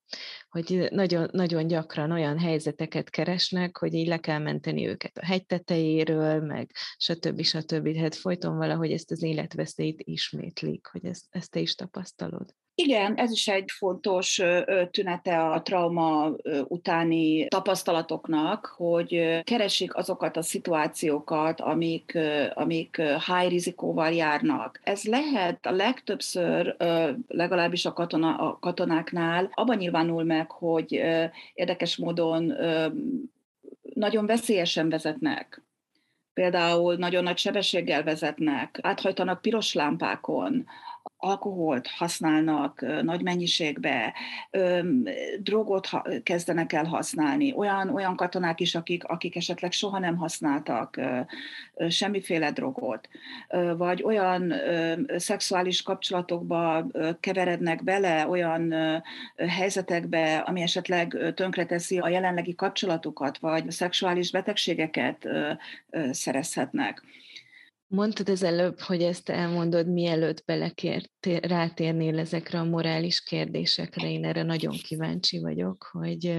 hogy 0.50 0.88
nagyon, 0.92 1.30
nagyon 1.32 1.68
gyakran 1.68 2.12
olyan 2.12 2.39
helyzeteket 2.39 3.10
keresnek, 3.10 3.78
hogy 3.78 3.94
így 3.94 4.08
le 4.08 4.18
kell 4.18 4.39
menteni 4.39 4.88
őket 4.88 5.18
a 5.18 5.25
hegy 5.25 5.46
tetejéről, 5.46 6.42
meg 6.42 6.72
stb. 6.98 7.42
stb. 7.42 7.98
Hát 7.98 8.16
folyton 8.16 8.58
valahogy 8.58 8.92
ezt 8.92 9.12
az 9.12 9.24
életveszélyt 9.24 10.01
ismétlik, 10.04 10.88
hogy 10.92 11.06
ezt, 11.06 11.25
ezt 11.30 11.51
te 11.51 11.60
is 11.60 11.75
tapasztalod. 11.75 12.56
Igen, 12.82 13.16
ez 13.16 13.32
is 13.32 13.48
egy 13.48 13.72
fontos 13.72 14.42
tünete 14.92 15.44
a 15.44 15.62
trauma 15.62 16.32
utáni 16.68 17.48
tapasztalatoknak, 17.48 18.74
hogy 18.78 19.42
keresik 19.44 19.96
azokat 19.96 20.38
a 20.38 20.42
szituációkat, 20.42 21.62
amik, 21.62 22.18
amik 22.54 22.96
high 22.98 23.50
rizikóval 23.50 24.12
járnak. 24.12 24.80
Ez 24.84 25.04
lehet 25.04 25.66
a 25.66 25.72
legtöbbször, 25.72 26.76
legalábbis 27.28 27.86
a, 27.86 27.94
katona, 27.94 28.36
a 28.36 28.58
katonáknál, 28.60 29.50
abban 29.54 29.78
nyilvánul 29.78 30.24
meg, 30.24 30.52
hogy 30.52 31.02
érdekes 31.54 31.98
módon 31.98 32.54
nagyon 33.94 34.26
veszélyesen 34.26 34.90
vezetnek 34.90 35.64
például 36.34 36.96
nagyon 36.96 37.24
nagy 37.24 37.38
sebességgel 37.38 38.04
vezetnek, 38.04 38.80
áthajtanak 38.82 39.42
piros 39.42 39.74
lámpákon, 39.74 40.66
alkoholt 41.22 41.88
használnak 41.88 42.86
nagy 43.04 43.22
mennyiségbe, 43.22 44.14
drogot 45.40 45.90
kezdenek 46.24 46.74
el 46.74 46.86
használni, 46.86 47.54
olyan, 47.56 47.90
olyan 47.90 48.16
katonák 48.16 48.60
is, 48.60 48.76
akik, 48.76 49.04
akik 49.04 49.36
esetleg 49.36 49.72
soha 49.72 50.00
nem 50.00 50.18
használtak 50.18 51.00
semmiféle 51.90 52.52
drogot, 52.52 53.10
vagy 53.78 54.04
olyan 54.04 54.54
szexuális 55.18 55.82
kapcsolatokba 55.82 56.86
keverednek 57.20 57.84
bele, 57.84 58.28
olyan 58.28 58.74
helyzetekbe, 59.48 60.38
ami 60.38 60.62
esetleg 60.62 61.18
tönkreteszi 61.36 61.98
a 61.98 62.10
jelenlegi 62.10 62.56
kapcsolatukat, 62.56 63.38
vagy 63.38 63.72
szexuális 63.72 64.32
betegségeket 64.32 65.28
szerezhetnek. 66.12 67.04
Mondtad 67.91 68.29
az 68.29 68.43
előbb, 68.43 68.79
hogy 68.79 69.01
ezt 69.01 69.29
elmondod, 69.29 69.88
mielőtt 69.88 70.46
belekért, 70.46 71.25
rátérnél 71.41 72.19
ezekre 72.19 72.60
a 72.60 72.63
morális 72.63 73.24
kérdésekre. 73.24 74.12
Én 74.12 74.25
erre 74.25 74.43
nagyon 74.43 74.72
kíváncsi 74.72 75.39
vagyok, 75.39 75.89
hogy, 75.91 76.36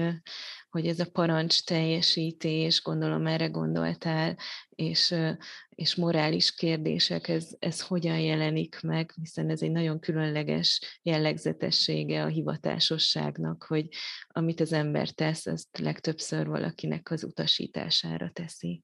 hogy 0.69 0.87
ez 0.87 0.99
a 0.99 1.09
parancs 1.11 1.63
teljesítés, 1.63 2.81
gondolom 2.81 3.27
erre 3.27 3.47
gondoltál, 3.47 4.37
és, 4.69 5.15
és 5.69 5.95
morális 5.95 6.55
kérdések, 6.55 7.27
ez, 7.27 7.49
ez 7.59 7.81
hogyan 7.81 8.19
jelenik 8.19 8.79
meg, 8.81 9.13
hiszen 9.21 9.49
ez 9.49 9.61
egy 9.61 9.71
nagyon 9.71 9.99
különleges 9.99 10.99
jellegzetessége 11.01 12.23
a 12.23 12.27
hivatásosságnak, 12.27 13.63
hogy 13.63 13.87
amit 14.27 14.59
az 14.59 14.73
ember 14.73 15.09
tesz, 15.09 15.45
azt 15.45 15.77
legtöbbször 15.77 16.47
valakinek 16.47 17.11
az 17.11 17.23
utasítására 17.23 18.29
teszi. 18.33 18.83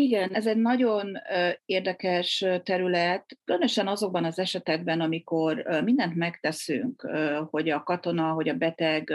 Igen, 0.00 0.34
ez 0.34 0.46
egy 0.46 0.56
nagyon 0.56 1.18
érdekes 1.64 2.44
terület, 2.62 3.38
különösen 3.44 3.88
azokban 3.88 4.24
az 4.24 4.38
esetekben, 4.38 5.00
amikor 5.00 5.62
mindent 5.84 6.14
megteszünk, 6.14 7.08
hogy 7.50 7.68
a 7.68 7.82
katona, 7.82 8.32
hogy 8.32 8.48
a 8.48 8.54
beteg 8.54 9.12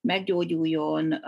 meggyógyuljon, 0.00 1.20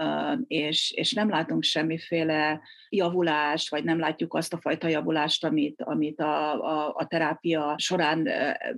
és, 0.47 0.93
és 0.97 1.13
nem 1.13 1.29
látunk 1.29 1.63
semmiféle 1.63 2.61
javulást, 2.89 3.71
vagy 3.71 3.85
nem 3.85 3.99
látjuk 3.99 4.35
azt 4.35 4.53
a 4.53 4.61
fajta 4.61 4.89
javulást, 4.89 5.45
amit, 5.45 5.83
amit 5.83 6.21
a, 6.21 6.65
a, 6.65 6.95
a 6.97 7.07
terápia 7.07 7.75
során 7.77 8.29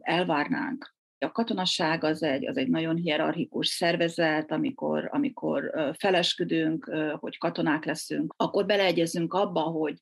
elvárnánk. 0.01 0.95
A 1.23 1.33
katonasság 1.33 2.05
az 2.05 2.23
egy, 2.23 2.47
az 2.47 2.57
egy 2.57 2.69
nagyon 2.69 2.97
hierarchikus 2.97 3.69
szervezet, 3.69 4.51
amikor, 4.51 5.09
amikor 5.13 5.73
felesküdünk, 5.99 6.85
hogy 7.19 7.39
katonák 7.39 7.85
leszünk, 7.85 8.35
akkor 8.37 8.67
beleegyezünk 8.67 9.35
abba, 9.35 9.61
hogy, 9.61 10.01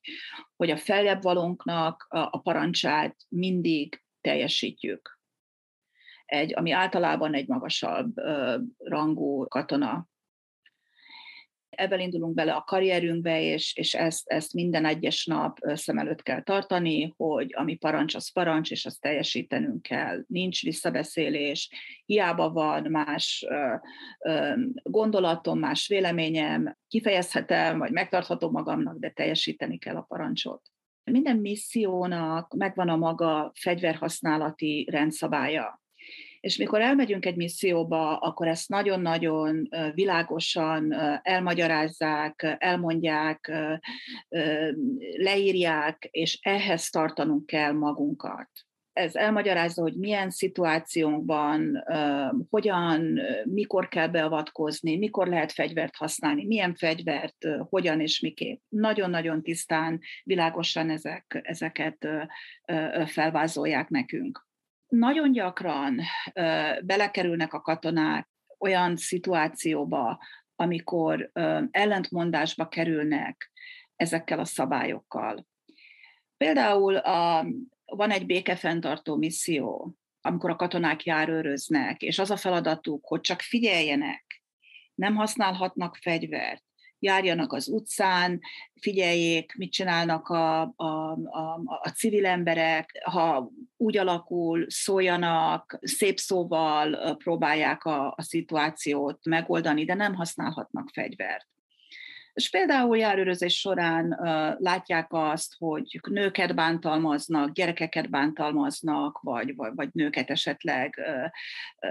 hogy 0.55 0.69
a 0.69 0.77
feljebb 0.77 1.21
valónknak 1.23 2.05
a 2.09 2.41
parancsát 2.41 3.15
mindig 3.27 4.03
teljesítjük. 4.21 5.19
Egy, 6.25 6.55
ami 6.55 6.71
általában 6.71 7.33
egy 7.33 7.47
magasabb 7.47 8.13
rangú 8.77 9.47
katona 9.47 10.08
Ebből 11.79 11.99
indulunk 11.99 12.33
bele 12.33 12.53
a 12.53 12.63
karrierünkbe, 12.63 13.41
és, 13.41 13.75
és 13.75 13.93
ezt, 13.93 14.27
ezt 14.27 14.53
minden 14.53 14.85
egyes 14.85 15.25
nap 15.25 15.57
szem 15.73 15.97
előtt 15.97 16.21
kell 16.21 16.43
tartani, 16.43 17.13
hogy 17.17 17.53
ami 17.55 17.75
parancs, 17.75 18.15
az 18.15 18.31
parancs, 18.31 18.71
és 18.71 18.85
azt 18.85 19.01
teljesítenünk 19.01 19.81
kell. 19.81 20.23
Nincs 20.27 20.63
visszabeszélés, 20.63 21.69
hiába 22.05 22.51
van 22.51 22.91
más 22.91 23.45
gondolatom, 24.83 25.59
más 25.59 25.87
véleményem, 25.87 26.77
kifejezhetem, 26.87 27.77
vagy 27.77 27.91
megtarthatom 27.91 28.51
magamnak, 28.51 28.99
de 28.99 29.09
teljesíteni 29.09 29.77
kell 29.77 29.95
a 29.95 30.05
parancsot. 30.07 30.61
Minden 31.11 31.37
missziónak 31.37 32.53
megvan 32.53 32.89
a 32.89 32.95
maga 32.95 33.51
fegyverhasználati 33.55 34.87
rendszabálya. 34.91 35.78
És 36.39 36.57
mikor 36.57 36.81
elmegyünk 36.81 37.25
egy 37.25 37.35
misszióba, 37.35 38.17
akkor 38.17 38.47
ezt 38.47 38.69
nagyon-nagyon 38.69 39.69
világosan 39.93 40.93
elmagyarázzák, 41.23 42.55
elmondják, 42.59 43.51
leírják, 45.17 46.07
és 46.11 46.39
ehhez 46.41 46.89
tartanunk 46.89 47.45
kell 47.45 47.71
magunkat 47.71 48.49
ez 48.99 49.15
elmagyarázza, 49.15 49.81
hogy 49.81 49.93
milyen 49.97 50.29
szituációnkban, 50.29 51.83
hogyan, 52.49 53.19
mikor 53.43 53.87
kell 53.87 54.07
beavatkozni, 54.07 54.97
mikor 54.97 55.27
lehet 55.27 55.51
fegyvert 55.51 55.95
használni, 55.95 56.45
milyen 56.45 56.75
fegyvert, 56.75 57.47
hogyan 57.69 57.99
és 58.01 58.19
miképp. 58.19 58.61
Nagyon-nagyon 58.69 59.43
tisztán, 59.43 59.99
világosan 60.23 60.89
ezek, 60.89 61.39
ezeket 61.43 62.07
felvázolják 63.05 63.89
nekünk 63.89 64.47
nagyon 64.89 65.31
gyakran 65.31 66.01
belekerülnek 66.81 67.53
a 67.53 67.61
katonák 67.61 68.29
olyan 68.57 68.97
szituációba, 68.97 70.19
amikor 70.55 71.31
ellentmondásba 71.71 72.67
kerülnek 72.67 73.51
ezekkel 73.95 74.39
a 74.39 74.45
szabályokkal. 74.45 75.47
Például 76.37 76.95
a, 76.95 77.47
van 77.85 78.11
egy 78.11 78.25
békefenntartó 78.25 79.15
misszió, 79.15 79.95
amikor 80.21 80.49
a 80.49 80.55
katonák 80.55 81.03
járőröznek, 81.03 82.01
és 82.01 82.19
az 82.19 82.31
a 82.31 82.37
feladatuk, 82.37 83.05
hogy 83.07 83.21
csak 83.21 83.41
figyeljenek, 83.41 84.43
nem 84.95 85.15
használhatnak 85.15 85.95
fegyvert, 85.95 86.63
járjanak 86.99 87.53
az 87.53 87.67
utcán, 87.67 88.39
figyeljék, 88.81 89.53
mit 89.57 89.71
csinálnak 89.71 90.27
a, 90.27 90.61
a, 90.61 91.11
a, 91.11 91.61
a 91.81 91.89
civil 91.89 92.25
emberek, 92.25 93.01
ha 93.03 93.51
úgy 93.77 93.97
alakul, 93.97 94.65
szóljanak, 94.69 95.77
szép 95.81 96.19
szóval 96.19 97.15
próbálják 97.15 97.83
a, 97.83 98.13
a 98.17 98.21
szituációt 98.21 99.25
megoldani, 99.25 99.85
de 99.85 99.93
nem 99.93 100.13
használhatnak 100.13 100.89
fegyvert. 100.93 101.47
És 102.33 102.49
például 102.49 102.97
járőrözés 102.97 103.59
során 103.59 104.05
uh, 104.05 104.61
látják 104.61 105.07
azt, 105.09 105.55
hogy 105.57 105.99
nőket 106.09 106.55
bántalmaznak, 106.55 107.51
gyerekeket 107.51 108.09
bántalmaznak, 108.09 109.19
vagy, 109.21 109.55
vagy, 109.55 109.71
vagy 109.75 109.89
nőket 109.91 110.29
esetleg 110.29 110.95
uh, 110.97 111.13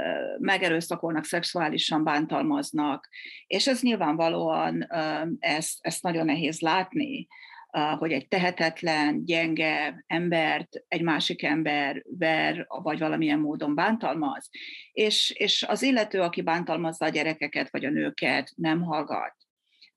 uh, 0.01 0.39
megerőszakolnak, 0.39 1.25
szexuálisan 1.25 2.05
bántalmaznak, 2.05 3.09
és 3.47 3.67
ez 3.67 3.83
nyilvánvalóan 3.83 4.87
uh, 4.89 5.29
ezt, 5.39 5.79
ezt 5.81 6.03
nagyon 6.03 6.25
nehéz 6.25 6.61
látni, 6.61 7.27
hogy 7.99 8.13
egy 8.13 8.29
tehetetlen, 8.29 9.25
gyenge 9.25 10.05
embert 10.07 10.85
egy 10.89 11.03
másik 11.03 11.43
ember 11.43 12.03
ver, 12.19 12.67
vagy 12.69 12.99
valamilyen 12.99 13.39
módon 13.39 13.75
bántalmaz, 13.75 14.51
és, 14.93 15.31
és 15.31 15.63
az 15.63 15.83
illető, 15.83 16.21
aki 16.21 16.43
bántalmazza 16.43 17.05
a 17.05 17.09
gyerekeket 17.09 17.71
vagy 17.71 17.85
a 17.85 17.91
nőket, 17.91 18.53
nem 18.57 18.83
hallgat 18.83 19.38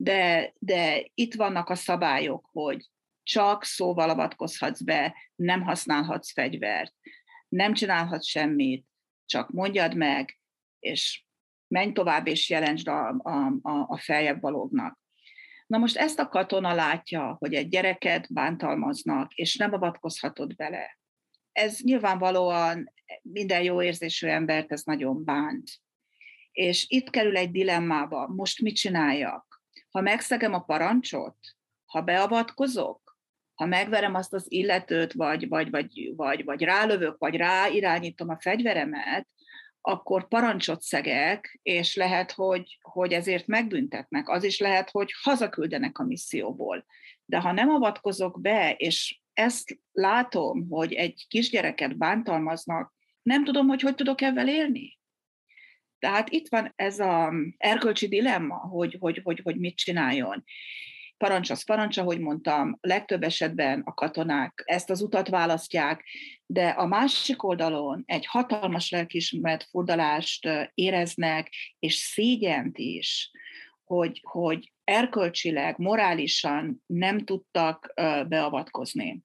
de, 0.04 0.54
de 0.60 1.06
itt 1.14 1.34
vannak 1.34 1.70
a 1.70 1.76
szabályok, 1.76 2.50
hogy 2.52 2.90
csak 3.24 3.64
szóval 3.64 4.10
avatkozhatsz 4.10 4.82
be, 4.82 5.16
nem 5.36 5.62
használhatsz 5.62 6.32
fegyvert, 6.32 6.94
nem 7.48 7.74
csinálhatsz 7.74 8.28
semmit, 8.28 8.86
csak 9.26 9.52
mondjad 9.52 9.96
meg, 9.96 10.40
és 10.80 11.24
menj 11.68 11.92
tovább, 11.92 12.28
és 12.28 12.50
jelentsd 12.50 12.88
a, 12.88 13.08
a, 13.08 13.46
a, 13.62 13.86
a 13.88 13.98
feljebb 13.98 14.42
valóknak. 14.42 15.00
Na 15.68 15.78
most 15.78 15.98
ezt 15.98 16.20
a 16.20 16.28
katona 16.28 16.74
látja, 16.74 17.36
hogy 17.40 17.54
egy 17.54 17.68
gyereket 17.68 18.34
bántalmaznak, 18.34 19.34
és 19.34 19.56
nem 19.56 19.74
avatkozhatod 19.74 20.56
bele. 20.56 21.00
Ez 21.52 21.80
nyilvánvalóan 21.80 22.94
minden 23.22 23.64
jó 23.64 23.82
érzésű 23.82 24.28
embert 24.28 24.72
ez 24.72 24.84
nagyon 24.84 25.24
bánt. 25.24 25.72
És 26.52 26.86
itt 26.90 27.10
kerül 27.10 27.38
egy 27.38 27.52
dilemmába, 27.52 28.28
most 28.28 28.62
mit 28.62 28.76
csináljak? 28.76 29.51
Ha 29.92 30.02
megszegem 30.02 30.54
a 30.54 30.64
parancsot, 30.64 31.38
ha 31.86 32.02
beavatkozok, 32.02 33.18
ha 33.54 33.66
megverem 33.66 34.16
azt 34.16 34.34
az 34.34 34.46
illetőt, 34.48 35.14
vagy, 35.14 35.48
vagy, 35.48 35.70
vagy, 35.70 36.14
vagy, 36.16 36.44
vagy 36.44 36.62
rálövök, 36.62 37.18
vagy 37.18 37.36
ráirányítom 37.36 38.30
a 38.30 38.40
fegyveremet, 38.40 39.28
akkor 39.82 40.28
parancsot 40.28 40.82
szegek, 40.82 41.60
és 41.62 41.96
lehet, 41.96 42.32
hogy, 42.32 42.78
hogy 42.82 43.14
ezért 43.14 43.48
megbüntetnek. 43.48 44.30
Az 44.30 44.44
is 44.44 44.60
lehet, 44.60 44.90
hogy 44.90 45.14
hazaküldenek 45.22 45.98
a 45.98 46.04
misszióból. 46.04 46.86
De 47.26 47.40
ha 47.40 47.52
nem 47.52 47.70
avatkozok 47.70 48.42
be, 48.42 48.74
és 48.74 49.22
ezt 49.34 49.80
látom, 49.92 50.70
hogy 50.70 50.94
egy 50.94 51.26
kisgyereket 51.28 51.98
bántalmaznak, 51.98 52.94
nem 53.22 53.44
tudom, 53.44 53.68
hogy 53.68 53.82
hogy 53.82 53.96
tudok 53.96 54.22
ebben 54.22 54.48
élni. 54.48 55.00
Tehát 56.02 56.30
itt 56.30 56.48
van 56.50 56.74
ez 56.76 57.00
az 57.00 57.34
erkölcsi 57.58 58.08
dilemma, 58.08 58.56
hogy, 58.56 58.98
hogy, 59.00 59.20
hogy, 59.24 59.40
hogy 59.44 59.60
mit 59.60 59.76
csináljon 59.76 60.44
parancs 61.18 61.50
az 61.50 61.66
parancs, 61.66 61.98
ahogy 61.98 62.20
mondtam, 62.20 62.78
legtöbb 62.82 63.24
esetben 63.24 63.82
a 63.86 63.94
katonák 63.94 64.64
ezt 64.66 64.90
az 64.90 65.02
utat 65.02 65.30
választják, 65.30 66.04
de 66.46 66.68
a 66.68 66.86
másik 66.86 67.44
oldalon 67.44 68.04
egy 68.06 68.26
hatalmas 68.26 68.90
lelkismert 68.90 69.64
fordalást 69.64 70.50
éreznek, 70.74 71.50
és 71.80 71.96
szégyent 71.96 72.78
is, 72.78 73.32
hogy, 73.84 74.22
hogy 74.24 74.74
erkölcsileg, 74.84 75.78
morálisan 75.78 76.84
nem 76.86 77.20
tudtak 77.20 77.94
beavatkozni. 78.28 79.22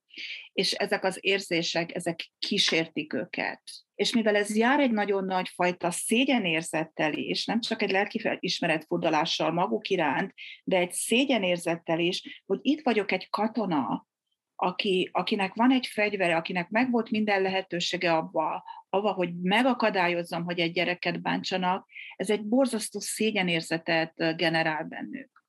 És 0.52 0.72
ezek 0.72 1.04
az 1.04 1.18
érzések, 1.20 1.94
ezek 1.94 2.30
kísértik 2.38 3.12
őket 3.12 3.62
és 3.96 4.12
mivel 4.12 4.36
ez 4.36 4.56
jár 4.56 4.80
egy 4.80 4.90
nagyon 4.90 5.24
nagy 5.24 5.48
fajta 5.48 5.90
szégyenérzettel 5.90 7.12
is, 7.12 7.44
nem 7.44 7.60
csak 7.60 7.82
egy 7.82 7.90
lelki 7.90 8.22
ismeretfordulással 8.38 9.52
maguk 9.52 9.88
iránt, 9.88 10.34
de 10.64 10.76
egy 10.76 10.92
szégyenérzettel 10.92 11.98
is, 11.98 12.42
hogy 12.46 12.58
itt 12.62 12.80
vagyok 12.82 13.12
egy 13.12 13.28
katona, 13.30 14.06
aki, 14.54 15.08
akinek 15.12 15.54
van 15.54 15.72
egy 15.72 15.86
fegyvere, 15.86 16.36
akinek 16.36 16.68
megvolt 16.68 17.10
minden 17.10 17.42
lehetősége 17.42 18.12
abba, 18.12 18.64
abba, 18.88 19.12
hogy 19.12 19.40
megakadályozzam, 19.40 20.44
hogy 20.44 20.58
egy 20.58 20.72
gyereket 20.72 21.22
bántsanak, 21.22 21.88
ez 22.16 22.30
egy 22.30 22.44
borzasztó 22.44 23.00
szégyenérzetet 23.00 24.36
generál 24.36 24.84
bennük. 24.84 25.44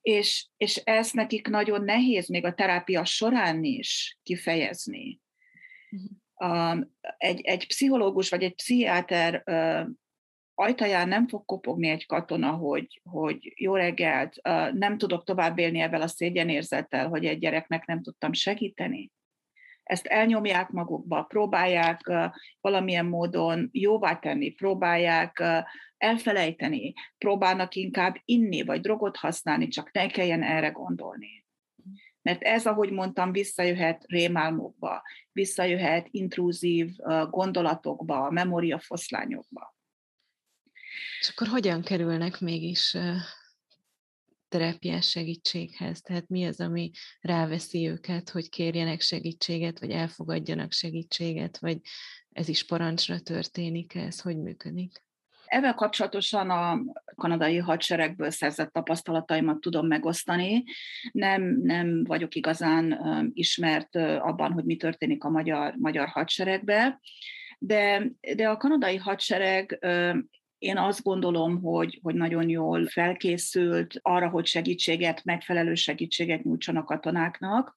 És, 0.00 0.46
és 0.56 0.76
ezt 0.76 1.14
nekik 1.14 1.48
nagyon 1.48 1.84
nehéz 1.84 2.28
még 2.28 2.44
a 2.44 2.54
terápia 2.54 3.04
során 3.04 3.64
is 3.64 4.18
kifejezni. 4.22 5.20
Egy, 7.16 7.40
egy 7.40 7.66
pszichológus 7.66 8.30
vagy 8.30 8.42
egy 8.42 8.54
pszichiáter 8.54 9.42
ajtaján 10.54 11.08
nem 11.08 11.28
fog 11.28 11.44
kopogni 11.44 11.88
egy 11.88 12.06
katona, 12.06 12.50
hogy, 12.50 13.00
hogy 13.10 13.52
jó 13.56 13.74
reggelt, 13.74 14.40
nem 14.72 14.98
tudok 14.98 15.24
tovább 15.24 15.58
élni 15.58 15.80
ebben 15.80 16.00
a 16.00 16.06
szégyenérzettel, 16.06 17.08
hogy 17.08 17.24
egy 17.24 17.38
gyereknek 17.38 17.86
nem 17.86 18.02
tudtam 18.02 18.32
segíteni. 18.32 19.10
Ezt 19.82 20.06
elnyomják 20.06 20.70
magukba, 20.70 21.22
próbálják 21.22 22.12
valamilyen 22.60 23.06
módon 23.06 23.68
jóvá 23.72 24.18
tenni, 24.18 24.50
próbálják 24.50 25.42
elfelejteni, 25.96 26.92
próbálnak 27.18 27.74
inkább 27.74 28.16
inni 28.24 28.62
vagy 28.62 28.80
drogot 28.80 29.16
használni, 29.16 29.68
csak 29.68 29.92
ne 29.92 30.06
kelljen 30.06 30.42
erre 30.42 30.68
gondolni 30.68 31.46
Mert 32.28 32.42
ez, 32.42 32.66
ahogy 32.66 32.90
mondtam, 32.90 33.32
visszajöhet 33.32 34.04
rémálmokba, 34.06 35.02
visszajöhet 35.32 36.08
intrúzív 36.10 36.96
gondolatokba, 37.30 38.30
memóriafoszlányokba. 38.30 39.76
És 41.20 41.28
akkor 41.28 41.46
hogyan 41.46 41.82
kerülnek 41.82 42.40
mégis 42.40 42.96
terápiás 44.48 45.08
segítséghez? 45.08 46.00
Tehát 46.00 46.28
mi 46.28 46.44
az, 46.44 46.60
ami 46.60 46.90
ráveszi 47.20 47.88
őket, 47.88 48.30
hogy 48.30 48.48
kérjenek 48.48 49.00
segítséget, 49.00 49.78
vagy 49.80 49.90
elfogadjanak 49.90 50.72
segítséget, 50.72 51.58
vagy 51.58 51.80
ez 52.32 52.48
is 52.48 52.64
parancsra 52.64 53.20
történik, 53.20 53.94
ez 53.94 54.20
hogy 54.20 54.36
működik? 54.36 55.02
Ezzel 55.48 55.74
kapcsolatosan 55.74 56.50
a 56.50 56.80
kanadai 57.14 57.56
hadseregből 57.56 58.30
szerzett 58.30 58.72
tapasztalataimat 58.72 59.60
tudom 59.60 59.86
megosztani. 59.86 60.64
Nem, 61.12 61.60
nem 61.62 62.04
vagyok 62.04 62.34
igazán 62.34 63.00
ismert 63.34 63.96
abban, 63.96 64.52
hogy 64.52 64.64
mi 64.64 64.76
történik 64.76 65.24
a 65.24 65.30
magyar, 65.30 65.74
magyar 65.76 66.08
hadseregbe, 66.08 67.00
de, 67.58 68.10
de 68.34 68.48
a 68.48 68.56
kanadai 68.56 68.96
hadsereg 68.96 69.78
én 70.58 70.76
azt 70.76 71.02
gondolom, 71.02 71.62
hogy, 71.62 71.98
hogy 72.02 72.14
nagyon 72.14 72.48
jól 72.48 72.86
felkészült 72.86 73.98
arra, 74.02 74.28
hogy 74.28 74.46
segítséget, 74.46 75.24
megfelelő 75.24 75.74
segítséget 75.74 76.44
nyújtsanak 76.44 76.84
katonáknak. 76.84 77.76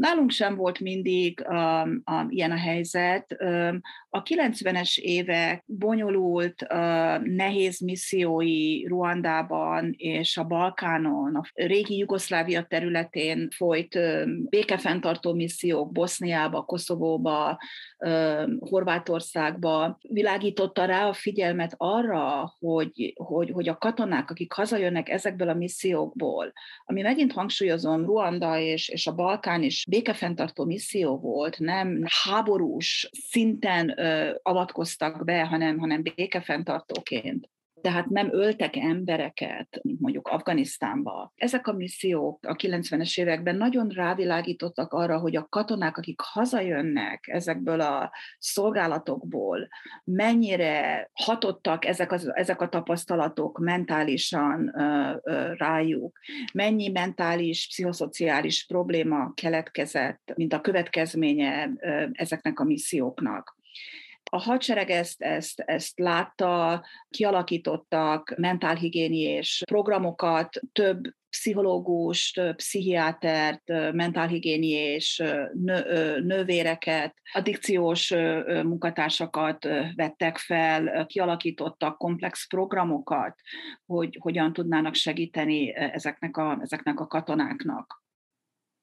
Nálunk 0.00 0.30
sem 0.30 0.56
volt 0.56 0.80
mindig 0.80 1.44
um, 1.48 2.02
um, 2.10 2.26
ilyen 2.28 2.50
a 2.50 2.56
helyzet. 2.56 3.36
Um, 3.38 3.80
a 4.08 4.22
90-es 4.22 4.98
évek 4.98 5.64
bonyolult, 5.66 6.62
uh, 6.62 7.22
nehéz 7.22 7.80
missziói 7.80 8.86
Ruandában 8.86 9.94
és 9.96 10.36
a 10.36 10.44
Balkánon, 10.44 11.34
a 11.34 11.42
régi 11.54 11.96
Jugoszlávia 11.96 12.62
területén 12.62 13.48
folyt 13.50 13.94
um, 13.94 14.46
békefenntartó 14.48 15.34
missziók 15.34 15.92
Boszniába, 15.92 16.62
Koszovóba, 16.62 17.58
um, 17.98 18.58
Horvátországba 18.60 19.98
világította 20.08 20.84
rá 20.84 21.06
a 21.06 21.12
figyelmet 21.12 21.74
arra, 21.76 22.54
hogy, 22.58 23.12
hogy, 23.16 23.50
hogy 23.50 23.68
a 23.68 23.78
katonák, 23.78 24.30
akik 24.30 24.52
hazajönnek 24.52 25.08
ezekből 25.08 25.48
a 25.48 25.54
missziókból, 25.54 26.52
ami 26.84 27.02
megint 27.02 27.32
hangsúlyozom, 27.32 28.04
Ruanda 28.04 28.58
és, 28.58 28.88
és 28.88 29.06
a 29.06 29.14
Balkán 29.14 29.62
is 29.62 29.88
békefenntartó 29.90 30.64
misszió 30.64 31.18
volt, 31.18 31.58
nem 31.58 32.02
háborús 32.24 33.08
szinten 33.12 33.98
ö, 33.98 34.34
avatkoztak 34.42 35.24
be, 35.24 35.46
hanem, 35.46 35.78
hanem 35.78 36.02
békefenntartóként 36.02 37.48
tehát 37.80 38.08
nem 38.08 38.28
öltek 38.32 38.76
embereket, 38.76 39.80
mondjuk 39.98 40.28
Afganisztánba. 40.28 41.32
Ezek 41.36 41.66
a 41.66 41.72
missziók 41.72 42.46
a 42.46 42.56
90-es 42.56 43.18
években 43.20 43.56
nagyon 43.56 43.88
rávilágítottak 43.88 44.92
arra, 44.92 45.18
hogy 45.18 45.36
a 45.36 45.46
katonák, 45.48 45.96
akik 45.96 46.20
hazajönnek 46.20 47.28
ezekből 47.28 47.80
a 47.80 48.12
szolgálatokból, 48.38 49.68
mennyire 50.04 51.10
hatottak 51.12 51.84
ezek, 51.84 52.12
az, 52.12 52.34
ezek 52.34 52.60
a 52.60 52.68
tapasztalatok 52.68 53.58
mentálisan 53.58 54.72
ö, 54.76 55.16
ö, 55.22 55.52
rájuk, 55.54 56.18
mennyi 56.52 56.88
mentális, 56.88 57.66
pszichoszociális 57.66 58.66
probléma 58.66 59.32
keletkezett, 59.34 60.32
mint 60.34 60.52
a 60.52 60.60
következménye 60.60 61.70
ö, 61.80 62.04
ezeknek 62.12 62.60
a 62.60 62.64
misszióknak. 62.64 63.58
A 64.32 64.38
hadsereg 64.38 64.90
ezt, 64.90 65.22
ezt, 65.22 65.60
ezt 65.60 65.98
látta, 65.98 66.84
kialakítottak 67.08 68.34
mentálhigiéniés 68.36 69.62
programokat, 69.66 70.60
több 70.72 71.00
pszichológus, 71.30 72.40
pszichiátert, 72.56 73.62
mentálhigiéniés 73.92 75.22
nő, 75.52 76.18
nővéreket, 76.20 77.14
addikciós 77.32 78.10
munkatársakat 78.46 79.64
vettek 79.94 80.38
fel, 80.38 81.06
kialakítottak 81.06 81.96
komplex 81.96 82.46
programokat, 82.46 83.40
hogy 83.86 84.18
hogyan 84.20 84.52
tudnának 84.52 84.94
segíteni 84.94 85.74
ezeknek 85.74 86.36
a, 86.36 86.58
ezeknek 86.62 87.00
a 87.00 87.06
katonáknak 87.06 88.00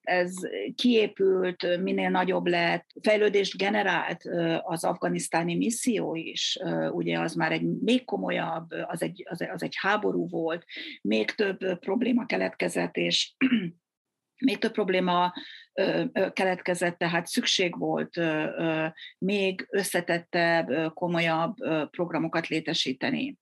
ez 0.08 0.34
kiépült, 0.76 1.82
minél 1.82 2.10
nagyobb 2.10 2.46
lett, 2.46 2.86
fejlődést 3.02 3.58
generált 3.58 4.22
az 4.62 4.84
afganisztáni 4.84 5.56
misszió 5.56 6.16
is, 6.16 6.60
ugye 6.92 7.20
az 7.20 7.34
már 7.34 7.52
egy 7.52 7.62
még 7.62 8.06
komolyabb, 8.06 8.72
az 8.88 9.02
egy, 9.02 9.26
az, 9.30 9.48
az 9.54 9.64
egy 9.64 9.76
háború 9.80 10.30
volt, 10.30 10.66
még 11.02 11.32
több 11.32 11.80
probléma 11.80 12.26
keletkezett, 12.26 12.96
és 12.96 13.34
még 14.46 14.58
több 14.58 14.72
probléma 14.72 15.34
keletkezett, 16.34 16.98
tehát 16.98 17.28
szükség 17.28 17.78
volt 17.78 18.20
még 19.18 19.68
összetettebb, 19.70 20.94
komolyabb 20.94 21.56
programokat 21.90 22.48
létesíteni. 22.48 23.38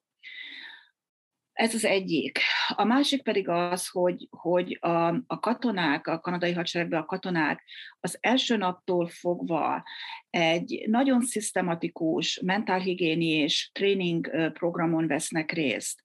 Ez 1.55 1.73
az 1.73 1.85
egyik. 1.85 2.39
A 2.67 2.83
másik 2.83 3.23
pedig 3.23 3.49
az, 3.49 3.87
hogy, 3.87 4.27
hogy 4.29 4.77
a, 4.81 5.07
a 5.07 5.39
katonák, 5.39 6.07
a 6.07 6.19
kanadai 6.19 6.51
hadseregben 6.53 7.01
a 7.01 7.05
katonák 7.05 7.63
az 7.99 8.17
első 8.21 8.57
naptól 8.57 9.07
fogva 9.07 9.83
egy 10.29 10.83
nagyon 10.87 11.21
szisztematikus 11.21 12.39
mentálhigiéniés 12.43 13.69
tréning 13.73 14.51
programon 14.51 15.07
vesznek 15.07 15.51
részt, 15.51 16.03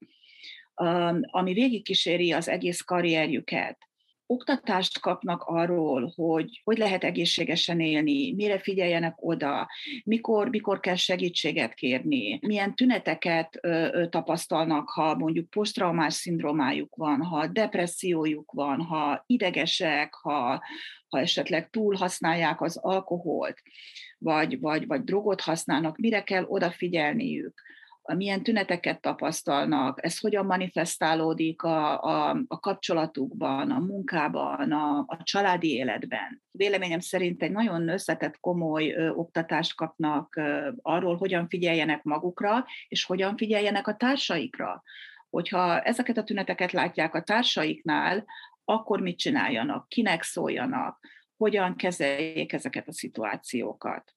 ami 1.20 1.52
végigkíséri 1.52 2.32
az 2.32 2.48
egész 2.48 2.80
karrierjüket 2.80 3.89
oktatást 4.30 5.00
kapnak 5.00 5.42
arról, 5.42 6.12
hogy 6.16 6.60
hogy 6.64 6.78
lehet 6.78 7.04
egészségesen 7.04 7.80
élni, 7.80 8.32
mire 8.32 8.58
figyeljenek 8.58 9.14
oda, 9.16 9.68
mikor, 10.04 10.48
mikor 10.48 10.80
kell 10.80 10.94
segítséget 10.94 11.74
kérni, 11.74 12.38
milyen 12.42 12.74
tüneteket 12.74 13.58
ö, 13.60 14.04
tapasztalnak, 14.10 14.88
ha 14.88 15.14
mondjuk 15.14 15.50
posztraumás 15.50 16.14
szindrómájuk 16.14 16.94
van, 16.96 17.22
ha 17.22 17.46
depressziójuk 17.46 18.52
van, 18.52 18.80
ha 18.80 19.24
idegesek, 19.26 20.14
ha, 20.14 20.62
ha 21.08 21.18
esetleg 21.18 21.70
túl 21.70 21.94
használják 21.94 22.60
az 22.60 22.76
alkoholt, 22.76 23.62
vagy, 24.18 24.60
vagy, 24.60 24.86
vagy 24.86 25.04
drogot 25.04 25.40
használnak, 25.40 25.98
mire 25.98 26.22
kell 26.22 26.44
odafigyelniük 26.44 27.62
milyen 28.14 28.42
tüneteket 28.42 29.00
tapasztalnak, 29.00 30.04
ez 30.04 30.18
hogyan 30.18 30.46
manifestálódik 30.46 31.62
a, 31.62 32.02
a, 32.02 32.42
a 32.48 32.60
kapcsolatukban, 32.60 33.70
a 33.70 33.78
munkában, 33.78 34.72
a, 34.72 34.98
a 35.06 35.18
családi 35.22 35.74
életben. 35.74 36.42
Véleményem 36.50 37.00
szerint 37.00 37.42
egy 37.42 37.50
nagyon 37.50 37.88
összetett, 37.88 38.40
komoly 38.40 38.92
ö, 38.92 39.08
oktatást 39.08 39.74
kapnak 39.74 40.36
ö, 40.36 40.70
arról, 40.82 41.16
hogyan 41.16 41.48
figyeljenek 41.48 42.02
magukra, 42.02 42.64
és 42.88 43.04
hogyan 43.04 43.36
figyeljenek 43.36 43.86
a 43.86 43.96
társaikra. 43.96 44.82
Hogyha 45.30 45.80
ezeket 45.80 46.16
a 46.16 46.24
tüneteket 46.24 46.72
látják 46.72 47.14
a 47.14 47.22
társaiknál, 47.22 48.24
akkor 48.64 49.00
mit 49.00 49.18
csináljanak, 49.18 49.88
kinek 49.88 50.22
szóljanak, 50.22 50.98
hogyan 51.36 51.76
kezeljék 51.76 52.52
ezeket 52.52 52.88
a 52.88 52.92
szituációkat 52.92 54.14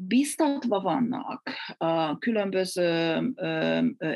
biztatva 0.00 0.80
vannak 0.80 1.50
a 1.76 2.18
különböző 2.18 3.20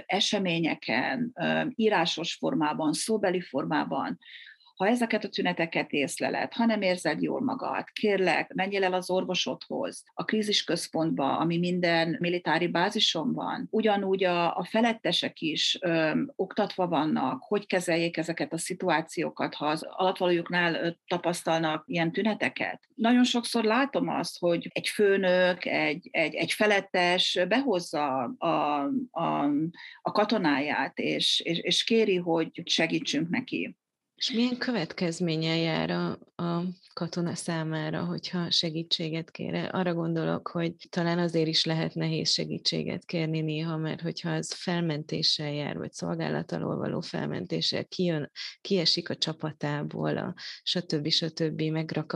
eseményeken, 0.07 1.33
írásos 1.75 2.35
formában, 2.35 2.93
szóbeli 2.93 3.41
formában, 3.41 4.19
ha 4.77 4.87
ezeket 4.87 5.25
a 5.25 5.29
tüneteket 5.29 5.93
észleled, 5.93 6.53
ha 6.53 6.65
nem 6.65 6.83
érzed 6.83 7.23
jól 7.23 7.41
magad, 7.41 7.85
kérlek, 7.93 8.53
menjél 8.55 8.85
el 8.85 8.93
az 8.93 9.11
orvosodhoz, 9.11 10.05
a 10.15 10.25
krízisközpontba, 10.25 11.37
ami 11.39 11.59
minden 11.59 12.17
militári 12.21 12.67
bázison 12.67 13.33
van. 13.33 13.67
Ugyanúgy 13.71 14.25
a, 14.25 14.57
a 14.57 14.65
felettesek 14.65 15.41
is 15.41 15.79
ö, 15.81 16.21
oktatva 16.37 16.87
vannak, 16.89 17.43
hogy 17.43 17.67
kezeljék 17.67 18.17
ezeket 18.17 18.53
a 18.53 18.59
szituációkat, 18.59 19.55
ha 19.55 19.67
az 19.67 19.87
alatvalójuknál 19.91 20.97
tapasztalnak 21.07 21.85
ilyen 21.87 22.13
tüneteket. 22.13 22.81
Nagyon 22.95 23.25
sokszor 23.25 23.65
látom 23.65 24.09
azt, 24.09 24.39
hogy 24.39 24.71
egy 24.73 24.89
főnök, 24.89 25.65
egy, 25.65 26.09
egy, 26.11 26.35
egy 26.35 26.53
felettes 26.53 27.39
behozza 27.49 28.23
a, 28.39 28.83
a, 29.11 29.51
a 30.03 30.13
katonáját, 30.13 30.99
és, 30.99 31.41
és, 31.41 31.59
és 31.59 31.85
kéri, 31.85 32.17
hogy 32.17 32.63
segítsünk 32.65 33.29
neki. 33.29 33.77
És 34.17 34.33
milyen 34.33 34.59
következménye 34.59 35.57
jár 35.57 35.91
a, 35.91 36.11
a 36.43 36.65
katona 36.93 37.35
számára, 37.35 38.05
hogyha 38.05 38.51
segítséget 38.51 39.31
kér? 39.31 39.69
Arra 39.73 39.95
gondolok, 39.95 40.49
hogy 40.49 40.75
talán 40.91 41.19
azért 41.19 41.49
is 41.49 41.65
lehet 41.65 41.95
nehéz 41.95 42.31
segítséget 42.31 43.05
kérni 43.05 43.41
néha, 43.41 43.77
mert 43.77 44.01
hogyha 44.01 44.31
az 44.31 44.53
felmentéssel 44.53 45.53
jár, 45.53 45.79
vagy 45.79 45.93
szolgálat 45.93 46.53
alól 46.53 46.77
való 46.77 47.01
felmentéssel 47.01 47.85
kijön, 47.85 48.31
kiesik 48.61 49.11
a 49.11 49.17
csapatából, 49.17 50.17
a 50.17 50.35
stb. 50.63 51.09
stb. 51.09 51.63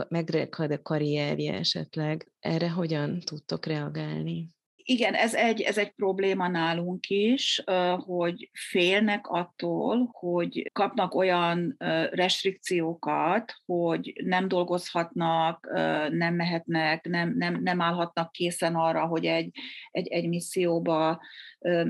megrekad 0.09 0.71
a 0.71 0.81
karrierje 0.81 1.53
esetleg. 1.53 2.31
Erre 2.39 2.69
hogyan 2.69 3.19
tudtok 3.19 3.65
reagálni? 3.65 4.49
Igen, 4.83 5.13
ez 5.13 5.33
egy, 5.33 5.61
ez 5.61 5.77
egy 5.77 5.91
probléma 5.91 6.47
nálunk 6.47 7.07
is, 7.07 7.63
hogy 7.97 8.49
félnek 8.53 9.27
attól, 9.27 10.09
hogy 10.11 10.69
kapnak 10.73 11.15
olyan 11.15 11.75
restrikciókat, 12.11 13.53
hogy 13.65 14.13
nem 14.23 14.47
dolgozhatnak, 14.47 15.67
nem 16.11 16.33
mehetnek, 16.33 17.05
nem, 17.05 17.33
nem, 17.37 17.61
nem 17.61 17.81
állhatnak 17.81 18.31
készen 18.31 18.75
arra, 18.75 19.05
hogy 19.05 19.25
egy, 19.25 19.51
egy, 19.91 20.07
egy 20.07 20.27
misszióba 20.27 21.21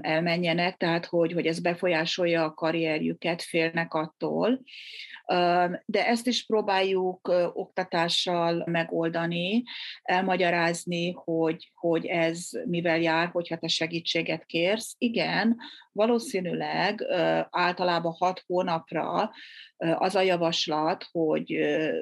elmenjenek, 0.01 0.77
tehát 0.77 1.05
hogy, 1.05 1.31
hogy 1.31 1.45
ez 1.45 1.59
befolyásolja 1.59 2.43
a 2.43 2.53
karrierjüket, 2.53 3.41
félnek 3.41 3.93
attól. 3.93 4.61
De 5.85 6.07
ezt 6.07 6.27
is 6.27 6.45
próbáljuk 6.45 7.27
oktatással 7.53 8.63
megoldani, 8.65 9.63
elmagyarázni, 10.03 11.11
hogy, 11.11 11.71
hogy 11.73 12.05
ez 12.05 12.49
mivel 12.81 13.01
jár, 13.01 13.29
hogyha 13.29 13.57
te 13.57 13.67
segítséget 13.67 14.45
kérsz. 14.45 14.95
Igen, 14.97 15.57
valószínűleg 15.91 17.05
általában 17.49 18.13
hat 18.17 18.43
hónapra 18.47 19.31
az 19.77 20.15
a 20.15 20.21
javaslat, 20.21 21.07
hogy 21.11 21.59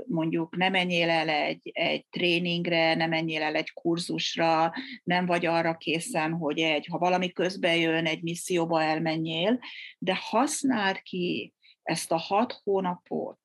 mondjuk 0.07 0.55
nem 0.55 0.71
menjél 0.71 1.09
el 1.09 1.29
egy, 1.29 1.69
egy 1.73 2.05
tréningre, 2.09 2.95
nem 2.95 3.09
menjél 3.09 3.41
el 3.41 3.55
egy 3.55 3.73
kurzusra, 3.73 4.73
nem 5.03 5.25
vagy 5.25 5.45
arra 5.45 5.77
készen, 5.77 6.31
hogy 6.31 6.59
egy, 6.59 6.85
ha 6.85 6.97
valami 6.97 7.31
közben 7.31 7.75
jön, 7.75 8.05
egy 8.05 8.21
misszióba 8.21 8.81
elmenjél, 8.81 9.59
de 9.97 10.17
használd 10.21 11.01
ki 11.01 11.53
ezt 11.83 12.11
a 12.11 12.17
hat 12.17 12.61
hónapot 12.63 13.39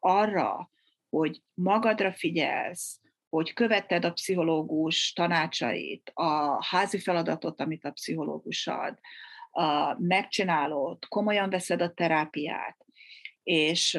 arra, 0.00 0.70
hogy 1.08 1.42
magadra 1.54 2.12
figyelsz, 2.12 3.00
hogy 3.34 3.52
követted 3.52 4.04
a 4.04 4.12
pszichológus 4.12 5.12
tanácsait, 5.12 6.10
a 6.14 6.64
házi 6.64 6.98
feladatot, 6.98 7.60
amit 7.60 7.84
a 7.84 7.90
pszichológus 7.90 8.66
ad, 8.66 8.98
megcsinálod, 9.98 10.98
komolyan 11.08 11.50
veszed 11.50 11.82
a 11.82 11.92
terápiát, 11.92 12.76
és, 13.42 13.98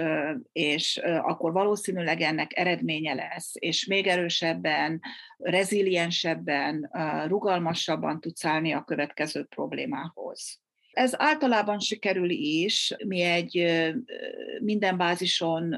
és 0.52 0.98
akkor 1.22 1.52
valószínűleg 1.52 2.22
ennek 2.22 2.58
eredménye 2.58 3.14
lesz, 3.14 3.52
és 3.54 3.86
még 3.86 4.08
erősebben, 4.08 5.02
reziliensebben, 5.38 6.92
rugalmasabban 7.28 8.20
tudsz 8.20 8.46
állni 8.46 8.72
a 8.74 8.84
következő 8.84 9.44
problémához. 9.44 10.60
Ez 10.96 11.14
általában 11.18 11.80
sikerül 11.80 12.30
is. 12.30 12.94
Mi 13.08 13.22
egy 13.22 13.66
minden 14.62 14.98
bázison, 14.98 15.76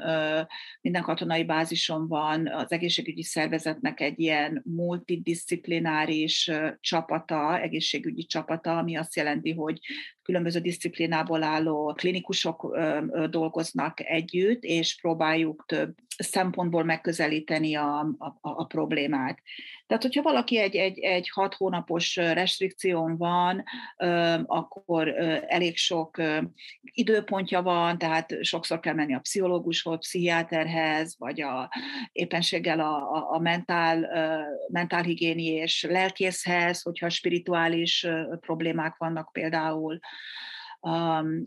minden 0.82 1.01
katonai 1.01 1.43
bázison 1.43 2.08
van 2.08 2.47
az 2.47 2.71
egészségügyi 2.71 3.23
szervezetnek 3.23 3.99
egy 3.99 4.19
ilyen 4.19 4.62
multidisziplináris 4.65 6.51
csapata, 6.80 7.62
egészségügyi 7.62 8.25
csapata, 8.25 8.77
ami 8.77 8.97
azt 8.97 9.15
jelenti, 9.15 9.51
hogy 9.51 9.80
különböző 10.21 10.60
disziplinából 10.60 11.43
álló 11.43 11.93
klinikusok 11.93 12.77
dolgoznak 13.30 13.99
együtt, 14.10 14.63
és 14.63 14.97
próbáljuk 15.01 15.63
több 15.67 15.95
szempontból 16.17 16.84
megközelíteni 16.84 17.75
a, 17.75 17.99
a, 17.99 18.38
a 18.41 18.65
problémát. 18.65 19.39
Tehát, 19.88 20.04
hogyha 20.04 20.21
valaki 20.21 20.58
egy, 20.58 20.76
egy, 20.76 21.00
egy 21.00 21.30
hat 21.30 21.54
hónapos 21.54 22.15
restrikción 22.15 23.17
van, 23.17 23.63
akkor 24.45 25.08
elég 25.47 25.78
sok 25.78 26.21
időpontja 26.82 27.62
van, 27.62 27.97
tehát 27.97 28.43
sokszor 28.43 28.80
kell 28.80 28.93
menni 28.93 29.13
a 29.13 29.19
pszichológushoz, 29.19 30.00
pszichiáterhez, 30.00 31.15
vagy 31.17 31.41
a, 31.41 31.69
éppenséggel 32.12 32.80
a, 32.80 33.32
a, 33.34 33.39
mentál, 33.39 34.10
mentálhigiéni 34.67 35.45
és 35.45 35.86
lelkészhez, 35.89 36.82
hogyha 36.82 37.10
spirituális 37.10 38.08
problémák 38.39 38.95
vannak 38.97 39.30
például 39.32 40.00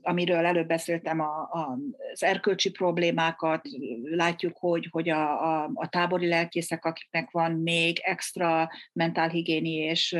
amiről 0.03 0.47
előbb 0.47 0.67
beszéltem, 0.67 1.21
a, 1.21 1.41
a, 1.41 1.79
az 2.13 2.23
erkölcsi 2.23 2.71
problémákat, 2.71 3.69
látjuk, 4.03 4.57
hogy, 4.57 4.89
hogy 4.91 5.09
a, 5.09 5.63
a, 5.63 5.71
a 5.75 5.89
tábori 5.89 6.29
lelkészek, 6.29 6.85
akiknek 6.85 7.31
van 7.31 7.53
még 7.53 7.99
extra 8.03 8.71
mentálhigiéni 8.93 9.75
és 9.75 10.17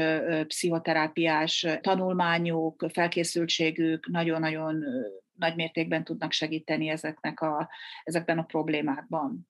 pszichoterápiás 0.47 1.67
tanulmányuk, 1.81 2.87
felkészültségük, 2.93 4.09
nagyon-nagyon 4.09 4.85
nagy 5.33 5.55
mértékben 5.55 6.05
tudnak 6.05 6.33
segíteni 6.33 6.89
ezeknek 6.89 7.41
a, 7.41 7.69
ezekben 8.05 8.39
a 8.39 8.43
problémákban. 8.43 9.49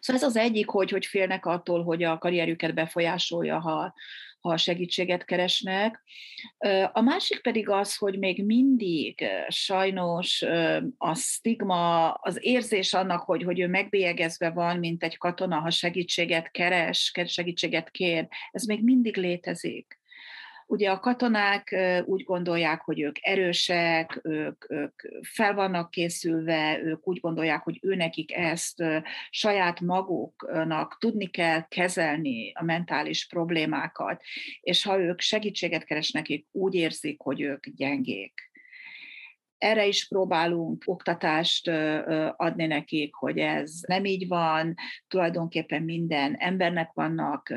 Szóval 0.00 0.22
ez 0.22 0.28
az 0.28 0.36
egyik, 0.36 0.68
hogy, 0.68 0.90
hogy 0.90 1.06
félnek 1.06 1.46
attól, 1.46 1.82
hogy 1.82 2.02
a 2.02 2.18
karrierjüket 2.18 2.74
befolyásolja, 2.74 3.60
ha, 3.60 3.94
ha 4.42 4.56
segítséget 4.56 5.24
keresnek. 5.24 6.02
A 6.92 7.00
másik 7.00 7.40
pedig 7.40 7.68
az, 7.68 7.96
hogy 7.96 8.18
még 8.18 8.44
mindig 8.44 9.24
sajnos 9.48 10.44
a 10.98 11.14
stigma, 11.14 12.10
az 12.10 12.38
érzés 12.40 12.94
annak, 12.94 13.20
hogy, 13.20 13.42
hogy 13.42 13.60
ő 13.60 13.68
megbélyegezve 13.68 14.50
van, 14.50 14.78
mint 14.78 15.02
egy 15.02 15.18
katona, 15.18 15.58
ha 15.58 15.70
segítséget 15.70 16.50
keres, 16.50 17.12
segítséget 17.24 17.90
kér, 17.90 18.28
ez 18.50 18.64
még 18.64 18.82
mindig 18.82 19.16
létezik. 19.16 20.00
Ugye 20.72 20.90
a 20.90 21.00
katonák 21.00 21.76
úgy 22.04 22.22
gondolják, 22.22 22.80
hogy 22.80 23.00
ők 23.00 23.16
erősek, 23.20 24.20
ők, 24.22 24.70
ők 24.70 25.02
fel 25.22 25.54
vannak 25.54 25.90
készülve, 25.90 26.80
ők 26.82 27.08
úgy 27.08 27.20
gondolják, 27.20 27.62
hogy 27.62 27.78
őnekik 27.82 28.32
ezt 28.36 28.84
saját 29.30 29.80
maguknak 29.80 30.96
tudni 31.00 31.26
kell 31.26 31.68
kezelni 31.68 32.52
a 32.54 32.64
mentális 32.64 33.26
problémákat, 33.26 34.22
és 34.60 34.82
ha 34.82 34.98
ők 34.98 35.20
segítséget 35.20 35.84
keresnek, 35.84 36.28
nekik, 36.28 36.46
úgy 36.52 36.74
érzik, 36.74 37.20
hogy 37.20 37.40
ők 37.40 37.68
gyengék 37.68 38.51
erre 39.62 39.86
is 39.86 40.08
próbálunk 40.08 40.82
oktatást 40.86 41.68
adni 42.36 42.66
nekik, 42.66 43.14
hogy 43.14 43.38
ez 43.38 43.80
nem 43.86 44.04
így 44.04 44.28
van, 44.28 44.74
tulajdonképpen 45.08 45.82
minden 45.82 46.34
embernek 46.34 46.90
vannak 46.92 47.52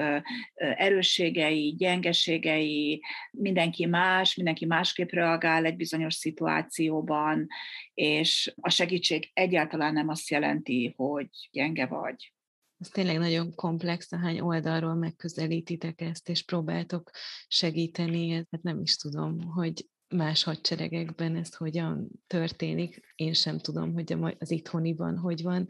erősségei, 0.56 1.76
gyengeségei, 1.78 3.02
mindenki 3.32 3.86
más, 3.86 4.36
mindenki 4.36 4.66
másképp 4.66 5.10
reagál 5.10 5.66
egy 5.66 5.76
bizonyos 5.76 6.14
szituációban, 6.14 7.48
és 7.94 8.54
a 8.62 8.70
segítség 8.70 9.30
egyáltalán 9.34 9.94
nem 9.94 10.10
azt 10.10 10.30
jelenti, 10.30 10.94
hogy 10.98 11.30
gyenge 11.52 11.86
vagy. 11.86 12.34
Ez 12.80 12.88
tényleg 12.88 13.18
nagyon 13.18 13.56
komplex, 13.56 14.12
ahány 14.12 14.40
oldalról 14.40 14.96
megközelítitek 14.96 16.02
ezt, 16.02 16.30
és 16.30 16.44
próbáltok 16.44 17.12
segíteni, 17.48 18.32
hát 18.32 18.62
nem 18.62 18.80
is 18.80 18.96
tudom, 18.96 19.42
hogy 19.42 19.86
más 20.10 20.44
hadseregekben 20.44 21.36
ez 21.36 21.56
hogyan 21.56 22.10
történik. 22.28 23.14
Én 23.16 23.34
sem 23.34 23.58
tudom, 23.58 23.94
hogy 23.94 24.16
az 24.40 24.52
itthoniban 24.52 25.18
hogy 25.18 25.42
van, 25.42 25.68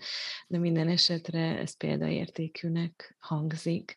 de 0.48 0.58
minden 0.58 0.88
esetre 0.88 1.58
ez 1.58 1.78
példaértékűnek 1.78 3.15
hangzik. 3.19 3.95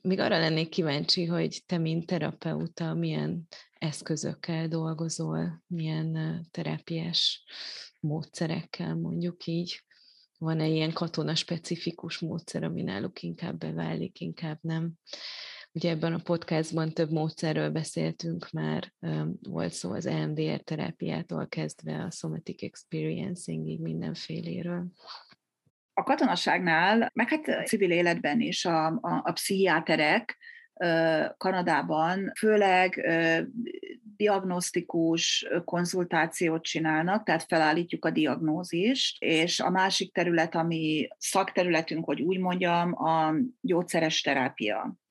Még 0.00 0.18
arra 0.18 0.38
lennék 0.38 0.68
kíváncsi, 0.68 1.24
hogy 1.24 1.62
te, 1.66 1.78
mint 1.78 2.06
terapeuta, 2.06 2.94
milyen 2.94 3.48
eszközökkel 3.78 4.68
dolgozol, 4.68 5.62
milyen 5.66 6.40
terápiás 6.50 7.44
módszerekkel 8.00 8.94
mondjuk 8.94 9.46
így. 9.46 9.82
Van-e 10.38 10.66
ilyen 10.68 10.92
katona 10.92 11.34
specifikus 11.34 12.18
módszer, 12.18 12.62
ami 12.62 12.82
náluk 12.82 13.22
inkább 13.22 13.58
beválik, 13.58 14.20
inkább 14.20 14.58
nem? 14.60 14.92
Ugye 15.76 15.90
ebben 15.90 16.12
a 16.12 16.18
podcastban 16.18 16.92
több 16.92 17.10
módszerről 17.10 17.70
beszéltünk 17.70 18.50
már, 18.50 18.92
volt 19.42 19.72
szó 19.72 19.92
az 19.92 20.06
EMDR 20.06 20.60
terápiától 20.60 21.48
kezdve 21.48 22.02
a 22.02 22.10
somatic 22.10 22.62
experiencingig 22.62 23.80
mindenféléről. 23.80 24.86
A 25.92 26.02
katonaságnál, 26.02 27.10
meg 27.14 27.28
hát 27.28 27.66
civil 27.66 27.90
életben 27.90 28.40
is 28.40 28.64
a, 28.64 28.86
a, 28.86 29.20
a 29.24 29.32
pszichiáterek 29.32 30.36
Kanadában 31.36 32.32
főleg 32.38 33.06
diagnosztikus 34.16 35.46
konzultációt 35.64 36.62
csinálnak, 36.62 37.24
tehát 37.24 37.44
felállítjuk 37.48 38.04
a 38.04 38.10
diagnózist, 38.10 39.22
és 39.22 39.60
a 39.60 39.70
másik 39.70 40.12
terület, 40.12 40.54
ami 40.54 41.08
szakterületünk, 41.18 42.04
hogy 42.04 42.20
úgy 42.20 42.38
mondjam, 42.38 43.04
a 43.04 43.34
gyógyszeres 43.60 44.20
terápia. 44.20 45.02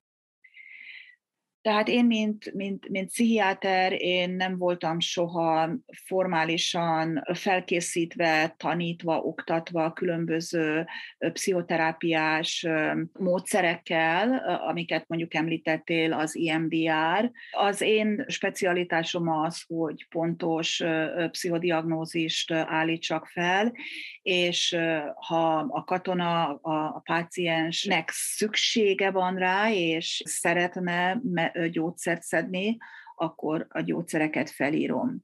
Tehát 1.63 1.88
én, 1.88 2.06
mint, 2.06 2.54
mint, 2.54 2.89
mint 2.89 3.08
pszichiáter, 3.08 4.02
én 4.02 4.30
nem 4.30 4.58
voltam 4.58 4.99
soha 4.99 5.69
formálisan 6.06 7.23
felkészítve, 7.34 8.56
tanítva, 8.58 9.17
oktatva 9.19 9.93
különböző 9.93 10.86
pszichoterápiás 11.34 12.67
módszerekkel, 13.19 14.38
amiket 14.67 15.08
mondjuk 15.08 15.34
említettél, 15.34 16.13
az 16.13 16.36
IMDR. 16.36 17.32
Az 17.52 17.82
én 17.82 18.26
specialitásom 18.28 19.30
az, 19.30 19.63
hogy 19.67 20.08
pontos 20.10 20.84
pszichodiagnózist 21.32 22.52
állítsak 22.52 23.26
fel, 23.28 23.73
és 24.21 24.78
ha 25.15 25.58
a 25.58 25.84
katona, 25.84 26.47
a, 26.49 26.95
a 26.95 27.02
páciensnek 27.04 28.10
szüksége 28.12 29.12
van 29.12 29.36
rá, 29.36 29.71
és 29.71 30.21
szeretne 30.26 31.21
gyógyszert 31.71 32.21
szedni, 32.21 32.77
akkor 33.15 33.67
a 33.69 33.81
gyógyszereket 33.81 34.49
felírom. 34.49 35.23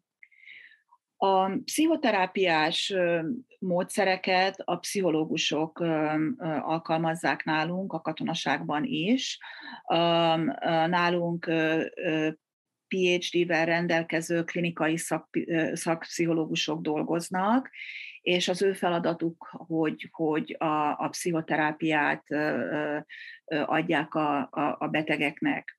A 1.17 1.49
pszichoterápiás 1.65 2.93
módszereket 3.59 4.61
a 4.65 4.75
pszichológusok 4.75 5.79
alkalmazzák 6.61 7.43
nálunk, 7.43 7.93
a 7.93 8.01
katonaságban 8.01 8.83
is. 8.83 9.39
Nálunk 10.87 11.51
PhD-vel 12.87 13.65
rendelkező 13.65 14.43
klinikai 14.43 14.97
szak, 14.97 15.27
szakpszichológusok 15.73 16.81
dolgoznak, 16.81 17.69
és 18.21 18.47
az 18.47 18.61
ő 18.61 18.73
feladatuk, 18.73 19.47
hogy, 19.51 20.07
hogy 20.11 20.55
a, 20.59 21.03
a 21.03 21.07
pszichoterápiát 21.09 22.23
adják 23.65 24.13
a, 24.13 24.37
a, 24.37 24.75
a 24.79 24.87
betegeknek. 24.87 25.78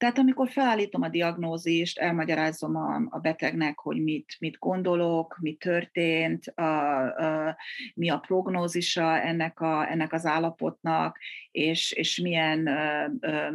Tehát 0.00 0.18
amikor 0.18 0.50
felállítom 0.50 1.02
a 1.02 1.08
diagnózist, 1.08 1.98
elmagyarázom 1.98 2.76
a, 2.76 3.02
a 3.10 3.18
betegnek, 3.18 3.78
hogy 3.78 4.02
mit, 4.02 4.36
mit 4.38 4.58
gondolok, 4.58 5.38
mi 5.40 5.54
történt, 5.54 6.46
a, 6.46 6.96
a, 7.46 7.56
mi 7.94 8.10
a 8.10 8.18
prognózisa 8.18 9.20
ennek, 9.20 9.60
a, 9.60 9.90
ennek 9.90 10.12
az 10.12 10.26
állapotnak, 10.26 11.18
és, 11.50 11.92
és 11.92 12.18
milyen 12.18 12.66
a, 12.66 13.04
a, 13.04 13.10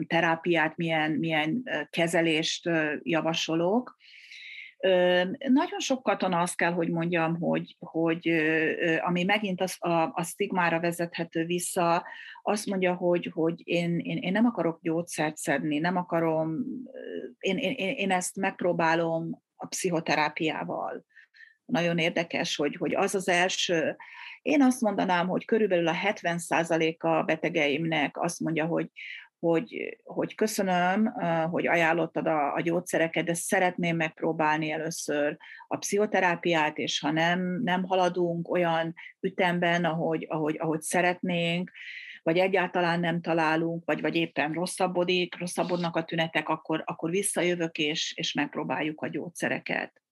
terápiát, 0.07 0.77
milyen, 0.77 1.11
milyen 1.11 1.63
kezelést 1.89 2.69
javasolok, 3.03 3.97
nagyon 5.47 5.79
sok 5.79 6.03
katona 6.03 6.39
azt 6.39 6.55
kell, 6.55 6.71
hogy 6.71 6.89
mondjam, 6.89 7.39
hogy, 7.39 7.75
hogy 7.79 8.29
ami 9.01 9.23
megint 9.23 9.61
az, 9.61 9.75
a, 9.79 10.11
a 10.13 10.23
stigmára 10.23 10.79
vezethető 10.79 11.45
vissza, 11.45 12.05
azt 12.41 12.65
mondja, 12.65 12.93
hogy, 12.93 13.31
hogy 13.33 13.61
én, 13.63 13.99
én, 13.99 14.17
én 14.17 14.31
nem 14.31 14.45
akarok 14.45 14.79
gyógyszert 14.81 15.37
szedni, 15.37 15.77
nem 15.77 15.95
akarom, 15.95 16.65
én, 17.39 17.57
én, 17.57 17.95
én 17.95 18.11
ezt 18.11 18.35
megpróbálom 18.35 19.41
a 19.55 19.67
pszichoterápiával. 19.67 21.05
Nagyon 21.65 21.97
érdekes, 21.97 22.55
hogy, 22.55 22.75
hogy 22.75 22.95
az 22.95 23.15
az 23.15 23.27
első, 23.27 23.95
én 24.41 24.61
azt 24.61 24.81
mondanám, 24.81 25.27
hogy 25.27 25.45
körülbelül 25.45 25.87
a 25.87 25.95
70%-a 26.03 27.23
betegeimnek 27.23 28.17
azt 28.19 28.39
mondja, 28.39 28.65
hogy, 28.65 28.91
hogy, 29.45 29.97
hogy 30.03 30.35
köszönöm, 30.35 31.13
hogy 31.51 31.67
ajánlottad 31.67 32.27
a, 32.27 32.53
a 32.53 32.61
gyógyszereket, 32.61 33.25
de 33.25 33.33
szeretném 33.33 33.95
megpróbálni 33.95 34.71
először 34.71 35.37
a 35.67 35.77
pszichoterápiát, 35.77 36.77
és 36.77 36.99
ha 36.99 37.11
nem, 37.11 37.61
nem 37.63 37.83
haladunk 37.83 38.49
olyan 38.49 38.93
ütemben, 39.19 39.85
ahogy, 39.85 40.25
ahogy, 40.29 40.57
ahogy 40.59 40.81
szeretnénk, 40.81 41.71
vagy 42.23 42.37
egyáltalán 42.37 42.99
nem 42.99 43.21
találunk, 43.21 43.85
vagy, 43.85 44.01
vagy 44.01 44.15
éppen 44.15 44.51
rosszabbodik, 44.51 45.39
rosszabbodnak 45.39 45.95
a 45.95 46.03
tünetek, 46.03 46.49
akkor, 46.49 46.83
akkor 46.85 47.09
visszajövök, 47.09 47.77
és, 47.77 48.13
és 48.15 48.33
megpróbáljuk 48.33 49.01
a 49.01 49.07
gyógyszereket. 49.07 50.04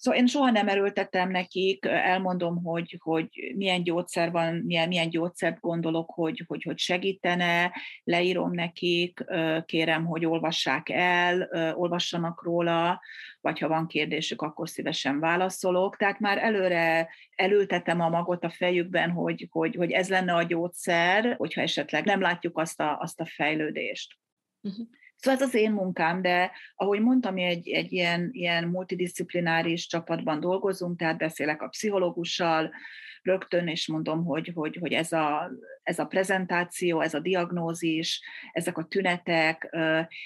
Szóval 0.00 0.20
én 0.20 0.26
soha 0.26 0.50
nem 0.50 0.68
erőltetem 0.68 1.30
nekik, 1.30 1.84
elmondom, 1.86 2.62
hogy, 2.62 2.96
hogy 2.98 3.52
milyen 3.56 3.82
gyógyszer 3.82 4.30
van, 4.30 4.54
milyen, 4.54 4.88
milyen 4.88 5.08
gyógyszert 5.08 5.60
gondolok, 5.60 6.10
hogy, 6.10 6.44
hogy, 6.46 6.62
hogy 6.62 6.78
segítene, 6.78 7.72
leírom 8.04 8.52
nekik, 8.52 9.24
kérem, 9.64 10.06
hogy 10.06 10.24
olvassák 10.24 10.88
el, 10.88 11.48
olvassanak 11.74 12.42
róla, 12.42 13.00
vagy 13.40 13.58
ha 13.58 13.68
van 13.68 13.86
kérdésük, 13.86 14.42
akkor 14.42 14.68
szívesen 14.68 15.20
válaszolok. 15.20 15.96
Tehát 15.96 16.20
már 16.20 16.38
előre 16.38 17.08
elültetem 17.36 18.00
a 18.00 18.08
magot 18.08 18.44
a 18.44 18.50
fejükben, 18.50 19.10
hogy, 19.10 19.46
hogy, 19.50 19.74
hogy 19.74 19.90
ez 19.90 20.08
lenne 20.08 20.34
a 20.34 20.42
gyógyszer, 20.42 21.34
hogyha 21.36 21.60
esetleg 21.60 22.04
nem 22.04 22.20
látjuk 22.20 22.58
azt 22.58 22.80
a, 22.80 22.98
azt 22.98 23.20
a 23.20 23.26
fejlődést. 23.26 24.16
Uh-huh. 24.60 24.86
Szóval 25.20 25.40
ez 25.40 25.46
az 25.46 25.54
én 25.54 25.72
munkám, 25.72 26.22
de 26.22 26.50
ahogy 26.74 27.00
mondtam, 27.00 27.34
mi 27.34 27.42
egy, 27.42 27.68
egy 27.68 27.92
ilyen, 27.92 28.28
ilyen 28.32 28.64
multidisziplináris 28.64 29.86
csapatban 29.86 30.40
dolgozunk, 30.40 30.98
tehát 30.98 31.18
beszélek 31.18 31.62
a 31.62 31.68
pszichológussal, 31.68 32.70
rögtön, 33.22 33.66
és 33.66 33.88
mondom, 33.88 34.24
hogy, 34.24 34.50
hogy, 34.54 34.76
hogy 34.80 34.92
ez, 34.92 35.12
a, 35.12 35.50
ez 35.82 35.98
a 35.98 36.06
prezentáció, 36.06 37.00
ez 37.00 37.14
a 37.14 37.20
diagnózis, 37.20 38.22
ezek 38.52 38.78
a 38.78 38.84
tünetek, 38.84 39.76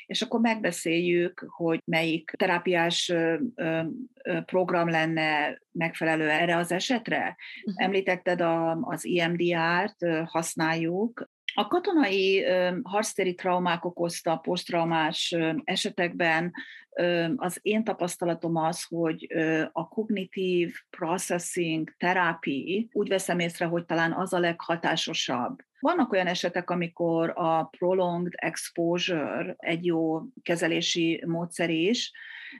és 0.06 0.22
akkor 0.22 0.40
megbeszéljük, 0.40 1.46
hogy 1.48 1.80
melyik 1.84 2.30
terápiás 2.36 3.12
program 4.44 4.88
lenne 4.88 5.58
megfelelő 5.72 6.28
erre 6.28 6.56
az 6.56 6.72
esetre. 6.72 7.36
Uh-huh. 7.64 7.84
Említetted 7.84 8.40
a, 8.40 8.70
az 8.80 9.04
IMDR-t, 9.04 10.06
használjuk, 10.24 11.30
a 11.54 11.66
katonai 11.66 12.44
harctéri 12.82 13.34
traumák 13.34 13.84
okozta 13.84 14.36
posztraumás 14.36 15.36
esetekben 15.64 16.52
az 17.36 17.58
én 17.62 17.84
tapasztalatom 17.84 18.56
az, 18.56 18.84
hogy 18.88 19.26
a 19.72 19.88
kognitív 19.88 20.74
processing 20.90 21.94
terápi 21.98 22.88
úgy 22.92 23.08
veszem 23.08 23.38
észre, 23.38 23.66
hogy 23.66 23.84
talán 23.84 24.12
az 24.12 24.32
a 24.32 24.38
leghatásosabb. 24.38 25.58
Vannak 25.80 26.12
olyan 26.12 26.26
esetek, 26.26 26.70
amikor 26.70 27.32
a 27.34 27.64
prolonged 27.64 28.32
exposure 28.36 29.54
egy 29.58 29.84
jó 29.84 30.22
kezelési 30.42 31.24
módszer 31.26 31.70
is, 31.70 32.12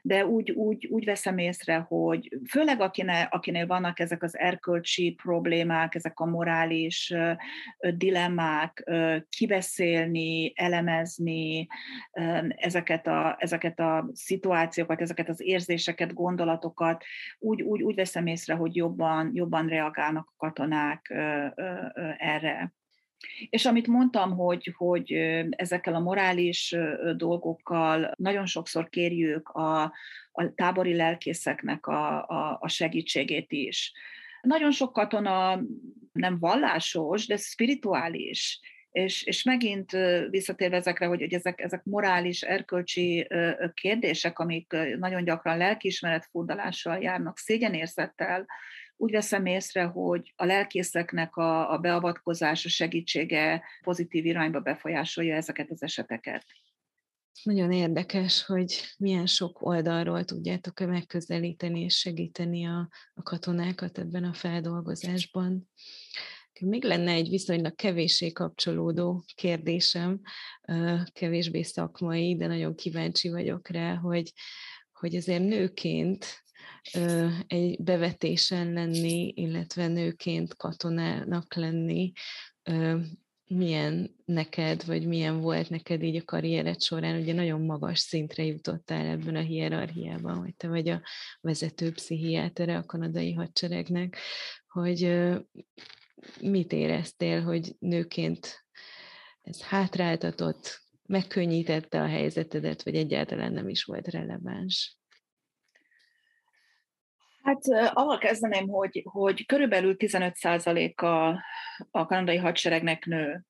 de 0.02 0.26
úgy, 0.26 0.50
úgy, 0.50 0.86
úgy 0.86 1.04
veszem 1.04 1.38
észre, 1.38 1.76
hogy 1.76 2.38
főleg 2.50 2.80
akinél, 2.80 3.26
akinél 3.30 3.66
vannak 3.66 4.00
ezek 4.00 4.22
az 4.22 4.38
erkölcsi 4.38 5.14
problémák, 5.22 5.94
ezek 5.94 6.20
a 6.20 6.26
morális 6.26 7.14
dilemmák, 7.94 8.90
kibeszélni, 9.28 10.52
elemezni 10.54 11.66
ezeket 12.56 13.06
a, 13.06 13.36
ezeket 13.38 13.80
a 13.80 14.08
szituációkat, 14.12 15.00
ezeket 15.00 15.28
az 15.28 15.40
érzéseket, 15.40 16.14
gondolatokat, 16.14 17.04
úgy, 17.38 17.62
úgy, 17.62 17.82
úgy 17.82 17.94
veszem 17.94 18.26
észre, 18.26 18.54
hogy 18.54 18.76
jobban, 18.76 19.30
jobban 19.34 19.66
reagálnak 19.68 20.28
a 20.28 20.36
katonák 20.36 21.14
erre. 22.18 22.72
És 23.50 23.64
amit 23.64 23.86
mondtam, 23.86 24.36
hogy, 24.36 24.74
hogy 24.76 25.12
ezekkel 25.50 25.94
a 25.94 26.00
morális 26.00 26.76
dolgokkal 27.16 28.14
nagyon 28.16 28.46
sokszor 28.46 28.88
kérjük 28.88 29.48
a, 29.48 29.82
a 30.32 30.54
tábori 30.54 30.96
lelkészeknek 30.96 31.86
a, 31.86 32.28
a, 32.28 32.58
a 32.60 32.68
segítségét 32.68 33.52
is. 33.52 33.92
Nagyon 34.42 34.70
sok 34.70 34.92
katona 34.92 35.60
nem 36.12 36.38
vallásos, 36.38 37.26
de 37.26 37.36
spirituális, 37.36 38.60
és, 38.92 39.22
és 39.22 39.42
megint 39.42 39.90
visszatérve 40.30 40.76
ezekre, 40.76 41.06
hogy, 41.06 41.20
hogy 41.20 41.34
ezek, 41.34 41.60
ezek 41.60 41.84
morális, 41.84 42.42
erkölcsi 42.42 43.28
kérdések, 43.74 44.38
amik 44.38 44.76
nagyon 44.98 45.24
gyakran 45.24 45.56
lelkiismeret 45.56 46.28
furdalással 46.30 46.98
járnak, 46.98 47.38
szégyenérzettel, 47.38 48.46
úgy 48.96 49.10
veszem 49.10 49.46
észre, 49.46 49.84
hogy 49.84 50.32
a 50.36 50.44
lelkészeknek 50.44 51.36
a, 51.36 51.72
a 51.72 51.78
beavatkozása, 51.78 52.68
segítsége 52.68 53.62
pozitív 53.82 54.24
irányba 54.24 54.60
befolyásolja 54.60 55.34
ezeket 55.34 55.70
az 55.70 55.82
eseteket. 55.82 56.44
Nagyon 57.42 57.72
érdekes, 57.72 58.44
hogy 58.44 58.80
milyen 58.98 59.26
sok 59.26 59.62
oldalról 59.62 60.24
tudjátok 60.24 60.80
megközelíteni 60.80 61.80
és 61.80 61.98
segíteni 61.98 62.66
a, 62.66 62.88
a 63.14 63.22
katonákat 63.22 63.98
ebben 63.98 64.24
a 64.24 64.32
feldolgozásban. 64.32 65.70
Még 66.60 66.84
lenne 66.84 67.12
egy 67.12 67.28
viszonylag 67.28 67.74
kevéssé 67.74 68.32
kapcsolódó 68.32 69.24
kérdésem, 69.34 70.20
kevésbé 71.12 71.62
szakmai, 71.62 72.36
de 72.36 72.46
nagyon 72.46 72.74
kíváncsi 72.74 73.30
vagyok 73.30 73.68
rá, 73.68 73.94
hogy, 73.94 74.32
hogy 74.92 75.16
azért 75.16 75.42
nőként 75.42 76.42
egy 77.46 77.82
bevetésen 77.82 78.72
lenni, 78.72 79.32
illetve 79.36 79.86
nőként 79.86 80.56
katonának 80.56 81.54
lenni, 81.54 82.12
milyen 83.46 84.16
neked, 84.24 84.84
vagy 84.84 85.06
milyen 85.06 85.40
volt 85.40 85.68
neked 85.68 86.02
így 86.02 86.16
a 86.16 86.24
karriered 86.24 86.82
során, 86.82 87.20
ugye 87.20 87.32
nagyon 87.32 87.60
magas 87.60 87.98
szintre 87.98 88.44
jutottál 88.44 89.06
ebben 89.06 89.36
a 89.36 89.40
hierarchiában, 89.40 90.36
hogy 90.36 90.54
te 90.54 90.68
vagy 90.68 90.88
a 90.88 91.02
vezető 91.40 91.92
pszichiátere 91.92 92.76
a 92.76 92.84
kanadai 92.84 93.32
hadseregnek, 93.32 94.16
hogy 94.68 95.30
mit 96.40 96.72
éreztél, 96.72 97.42
hogy 97.42 97.76
nőként 97.78 98.64
ez 99.42 99.62
hátráltatott, 99.62 100.80
megkönnyítette 101.06 102.02
a 102.02 102.06
helyzetedet, 102.06 102.82
vagy 102.82 102.94
egyáltalán 102.94 103.52
nem 103.52 103.68
is 103.68 103.84
volt 103.84 104.08
releváns? 104.08 104.96
Hát 107.42 107.90
ahol 107.92 108.18
kezdeném, 108.18 108.68
hogy, 108.68 109.02
hogy 109.04 109.46
körülbelül 109.46 109.94
15%-a 109.98 111.06
a 111.90 112.06
kanadai 112.06 112.36
hadseregnek 112.36 113.04
nő, 113.04 113.44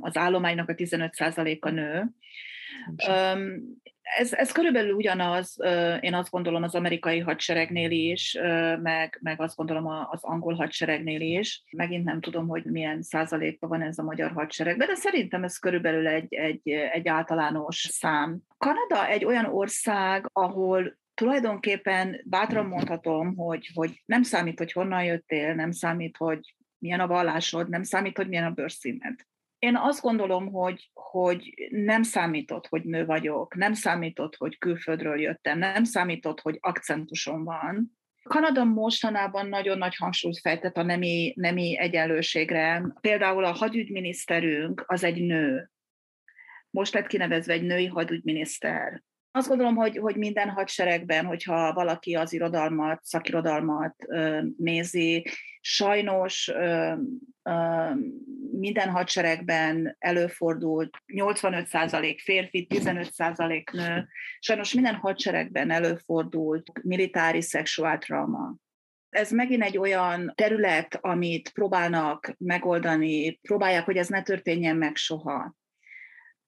az 0.00 0.16
állománynak 0.16 0.68
a 0.68 0.74
15%-a 0.74 1.70
nő. 1.70 2.10
ez, 4.02 4.32
ez 4.32 4.52
körülbelül 4.52 4.92
ugyanaz, 4.92 5.56
én 6.00 6.14
azt 6.14 6.30
gondolom 6.30 6.62
az 6.62 6.74
amerikai 6.74 7.18
hadseregnél 7.18 7.90
is, 7.90 8.38
meg, 8.82 9.18
meg 9.22 9.40
azt 9.40 9.56
gondolom 9.56 9.86
az 9.86 10.22
angol 10.22 10.54
hadseregnél 10.54 11.20
is. 11.20 11.62
Megint 11.70 12.04
nem 12.04 12.20
tudom, 12.20 12.48
hogy 12.48 12.64
milyen 12.64 13.02
százalékban 13.02 13.70
van 13.70 13.82
ez 13.82 13.98
a 13.98 14.02
magyar 14.02 14.30
hadseregben, 14.30 14.86
de 14.86 14.94
szerintem 14.94 15.44
ez 15.44 15.58
körülbelül 15.58 16.06
egy, 16.06 16.34
egy, 16.34 16.68
egy 16.68 17.08
általános 17.08 17.76
szám. 17.90 18.38
Kanada 18.58 19.08
egy 19.08 19.24
olyan 19.24 19.44
ország, 19.44 20.30
ahol 20.32 21.02
tulajdonképpen 21.14 22.20
bátran 22.24 22.66
mondhatom, 22.66 23.36
hogy, 23.36 23.70
hogy 23.74 24.02
nem 24.04 24.22
számít, 24.22 24.58
hogy 24.58 24.72
honnan 24.72 25.04
jöttél, 25.04 25.54
nem 25.54 25.70
számít, 25.70 26.16
hogy 26.16 26.54
milyen 26.78 27.00
a 27.00 27.06
vallásod, 27.06 27.68
nem 27.68 27.82
számít, 27.82 28.16
hogy 28.16 28.28
milyen 28.28 28.44
a 28.44 28.50
bőrszíned. 28.50 29.20
Én 29.58 29.76
azt 29.76 30.00
gondolom, 30.00 30.52
hogy, 30.52 30.90
hogy 30.92 31.54
nem 31.70 32.02
számított, 32.02 32.66
hogy 32.66 32.84
nő 32.84 33.04
vagyok, 33.04 33.54
nem 33.54 33.72
számított, 33.72 34.36
hogy 34.36 34.58
külföldről 34.58 35.20
jöttem, 35.20 35.58
nem 35.58 35.84
számított, 35.84 36.40
hogy 36.40 36.58
akcentusom 36.60 37.44
van. 37.44 37.98
Kanada 38.22 38.64
mostanában 38.64 39.48
nagyon 39.48 39.78
nagy 39.78 39.96
hangsúlyt 39.96 40.40
fejtett 40.40 40.76
a 40.76 40.82
nemi, 40.82 41.32
nemi 41.36 41.78
egyenlőségre. 41.78 42.82
Például 43.00 43.44
a 43.44 43.52
hadügyminiszterünk 43.52 44.84
az 44.86 45.04
egy 45.04 45.22
nő. 45.22 45.70
Most 46.70 46.94
lett 46.94 47.06
kinevezve 47.06 47.52
egy 47.52 47.62
női 47.62 47.86
hadügyminiszter. 47.86 49.02
Azt 49.36 49.48
gondolom, 49.48 49.76
hogy, 49.76 49.96
hogy 49.96 50.16
minden 50.16 50.48
hadseregben, 50.48 51.24
hogyha 51.24 51.72
valaki 51.72 52.14
az 52.14 52.32
irodalmat, 52.32 53.04
szakirodalmat 53.04 53.94
ö, 54.08 54.42
nézi, 54.58 55.26
sajnos 55.60 56.48
ö, 56.48 56.92
ö, 57.42 57.90
minden 58.50 58.90
hadseregben 58.90 59.96
előfordult 59.98 60.96
85% 61.14 62.18
férfi, 62.22 62.66
15% 62.70 63.72
nő, 63.72 64.08
sajnos 64.38 64.74
minden 64.74 64.94
hadseregben 64.94 65.70
előfordult 65.70 66.70
militári 66.82 67.42
szexuál 67.42 67.98
trauma. 67.98 68.54
Ez 69.08 69.30
megint 69.30 69.62
egy 69.62 69.78
olyan 69.78 70.32
terület, 70.34 70.98
amit 71.00 71.50
próbálnak 71.52 72.34
megoldani, 72.38 73.38
próbálják, 73.42 73.84
hogy 73.84 73.96
ez 73.96 74.08
ne 74.08 74.22
történjen 74.22 74.76
meg 74.76 74.96
soha. 74.96 75.54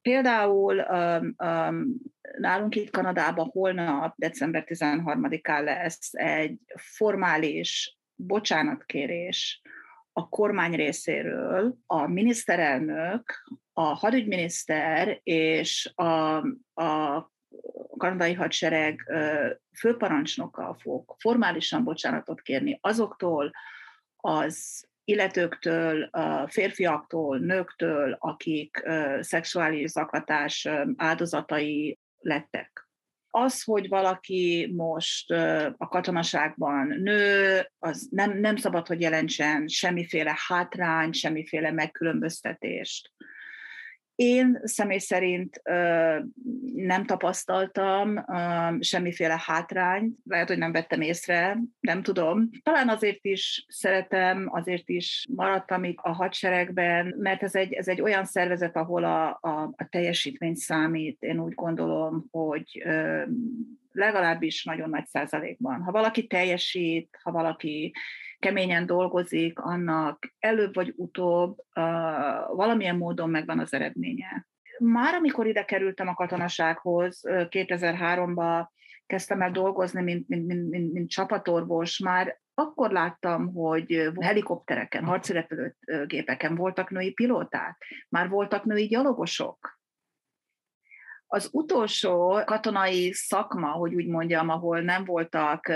Például 0.07 0.79
um, 0.79 1.35
um, 1.49 1.95
nálunk 2.39 2.75
itt 2.75 2.91
Kanadában 2.91 3.49
holnap, 3.49 4.15
december 4.17 4.65
13-án 4.67 5.65
lesz 5.65 6.09
egy 6.13 6.59
formális 6.77 7.99
bocsánatkérés 8.15 9.61
a 10.13 10.29
kormány 10.29 10.75
részéről, 10.75 11.77
a 11.87 12.07
miniszterelnök, 12.07 13.49
a 13.73 13.83
hadügyminiszter 13.83 15.21
és 15.23 15.93
a, 15.95 16.37
a 16.83 17.31
kanadai 17.97 18.35
hadsereg 18.35 19.13
főparancsnoka 19.79 20.77
fog 20.81 21.15
formálisan 21.19 21.85
bocsánatot 21.85 22.41
kérni 22.41 22.79
azoktól 22.81 23.51
az 24.17 24.89
illetőktől, 25.09 26.11
férfiaktól, 26.47 27.39
nőktől, 27.39 28.17
akik 28.19 28.83
szexuális 29.21 29.91
zaklatás 29.91 30.69
áldozatai 30.97 31.99
lettek. 32.19 32.89
Az, 33.31 33.63
hogy 33.63 33.89
valaki 33.89 34.73
most 34.77 35.31
a 35.77 35.89
katonaságban 35.89 36.87
nő, 36.87 37.61
az 37.79 38.09
nem, 38.11 38.39
nem 38.39 38.57
szabad, 38.57 38.87
hogy 38.87 39.01
jelentsen 39.01 39.67
semmiféle 39.69 40.35
hátrány, 40.47 41.13
semmiféle 41.13 41.73
megkülönböztetést. 41.73 43.13
Én 44.17 44.61
személy 44.62 44.99
szerint 44.99 45.62
nem 46.75 47.05
tapasztaltam 47.07 48.25
semmiféle 48.81 49.43
hátrányt, 49.47 50.17
lehet, 50.25 50.49
hogy 50.49 50.59
nem 50.59 50.73
vettem 50.73 51.01
észre, 51.01 51.59
nem 51.81 52.03
tudom. 52.03 52.51
Talán 52.62 52.89
azért 52.89 53.25
is 53.25 53.64
szeretem, 53.69 54.49
azért 54.51 54.89
is 54.89 55.27
maradtam 55.35 55.85
itt 55.85 55.99
a 56.03 56.12
hadseregben, 56.12 57.14
mert 57.19 57.43
ez 57.43 57.55
egy, 57.55 57.73
ez 57.73 57.89
egy 57.89 58.01
olyan 58.01 58.25
szervezet, 58.25 58.77
ahol 58.77 59.05
a, 59.05 59.39
a, 59.41 59.73
a 59.77 59.87
teljesítmény 59.91 60.55
számít. 60.55 61.23
Én 61.23 61.41
úgy 61.41 61.55
gondolom, 61.55 62.27
hogy 62.31 62.85
legalábbis 63.93 64.64
nagyon 64.64 64.91
nagy 64.91 65.07
százalékban. 65.07 65.83
Ha 65.83 65.91
valaki 65.91 66.27
teljesít, 66.27 67.19
ha 67.23 67.31
valaki 67.31 67.93
keményen 68.39 68.87
dolgozik, 68.87 69.59
annak 69.59 70.34
előbb 70.39 70.74
vagy 70.74 70.93
utóbb 70.97 71.57
valamilyen 72.53 72.97
módon 72.97 73.30
megvan 73.30 73.59
az 73.59 73.74
eredménye. 73.74 74.47
Már 74.78 75.14
amikor 75.14 75.47
ide 75.47 75.64
kerültem 75.64 76.09
a 76.09 76.14
katonasághoz, 76.14 77.20
2003-ban 77.26 78.66
kezdtem 79.07 79.43
el 79.43 79.51
dolgozni, 79.51 80.03
mint, 80.03 80.28
mint, 80.28 80.47
mint, 80.47 80.70
mint, 80.70 80.93
mint 80.93 81.11
csapatorvos, 81.11 81.99
már 81.99 82.41
akkor 82.55 82.91
láttam, 82.91 83.53
hogy 83.55 84.11
helikoptereken, 84.20 85.05
harci 85.05 85.45
gépeken 86.07 86.55
voltak 86.55 86.91
női 86.91 87.12
pilóták, 87.12 87.84
már 88.09 88.28
voltak 88.28 88.64
női 88.64 88.87
gyalogosok, 88.87 89.76
az 91.27 91.49
utolsó 91.53 92.41
katonai 92.45 93.12
szakma, 93.12 93.70
hogy 93.70 93.95
úgy 93.95 94.07
mondjam, 94.07 94.49
ahol 94.49 94.81
nem 94.81 95.05
voltak 95.05 95.72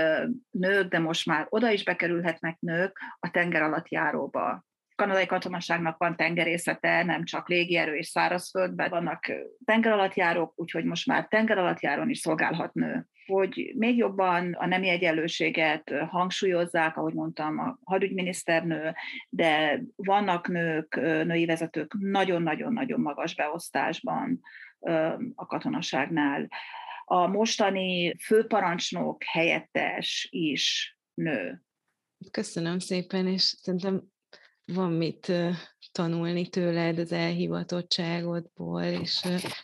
nők, 0.50 0.88
de 0.88 0.98
most 0.98 1.26
már 1.26 1.46
oda 1.48 1.70
is 1.70 1.84
bekerülhetnek 1.84 2.56
nők, 2.60 2.98
a 3.18 3.30
tenger 3.30 3.62
alatt 3.62 3.88
járóba. 3.88 4.50
A 4.50 4.64
kanadai 4.94 5.26
katonaságnak 5.26 5.98
van 5.98 6.16
tengerészete, 6.16 7.02
nem 7.02 7.24
csak 7.24 7.48
légierő 7.48 7.94
és 7.94 8.06
szárazföldben 8.06 8.90
vannak 8.90 9.24
tenger 9.64 9.92
alatt 9.92 10.14
járók, 10.14 10.52
úgyhogy 10.56 10.84
most 10.84 11.06
már 11.06 11.26
tenger 11.26 11.58
alatt 11.58 11.80
járon 11.80 12.10
is 12.10 12.18
szolgálhat 12.18 12.74
nő 12.74 13.06
hogy 13.30 13.72
még 13.76 13.96
jobban 13.96 14.52
a 14.52 14.66
nemi 14.66 14.88
egyenlőséget 14.88 15.92
hangsúlyozzák, 16.08 16.96
ahogy 16.96 17.14
mondtam, 17.14 17.58
a 17.58 17.78
hadügyminiszternő, 17.84 18.94
de 19.28 19.82
vannak 19.96 20.48
nők, 20.48 20.94
női 21.00 21.46
vezetők 21.46 21.94
nagyon-nagyon-nagyon 21.98 23.00
magas 23.00 23.34
beosztásban, 23.34 24.40
a 25.34 25.46
katonaságnál. 25.46 26.48
A 27.04 27.26
mostani 27.26 28.16
főparancsnok 28.18 29.22
helyettes 29.24 30.28
is 30.30 30.96
nő. 31.14 31.62
Köszönöm 32.30 32.78
szépen, 32.78 33.26
és 33.26 33.42
szerintem 33.42 34.02
van 34.64 34.92
mit 34.92 35.32
tanulni 35.92 36.48
tőled 36.48 36.98
az 36.98 37.12
elhivatottságodból, 37.12 38.82
és 38.82 39.20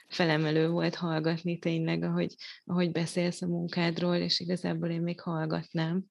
felemelő 0.09 0.69
volt 0.69 0.95
hallgatni 0.95 1.59
tényleg, 1.59 2.03
ahogy, 2.03 2.35
ahogy 2.65 2.93
beszélsz 2.93 3.43
a 3.43 3.47
munkádról, 3.47 4.15
és 4.15 4.41
igazából 4.41 4.89
én 4.89 5.03
még 5.03 5.21
hallgatnám 5.21 6.05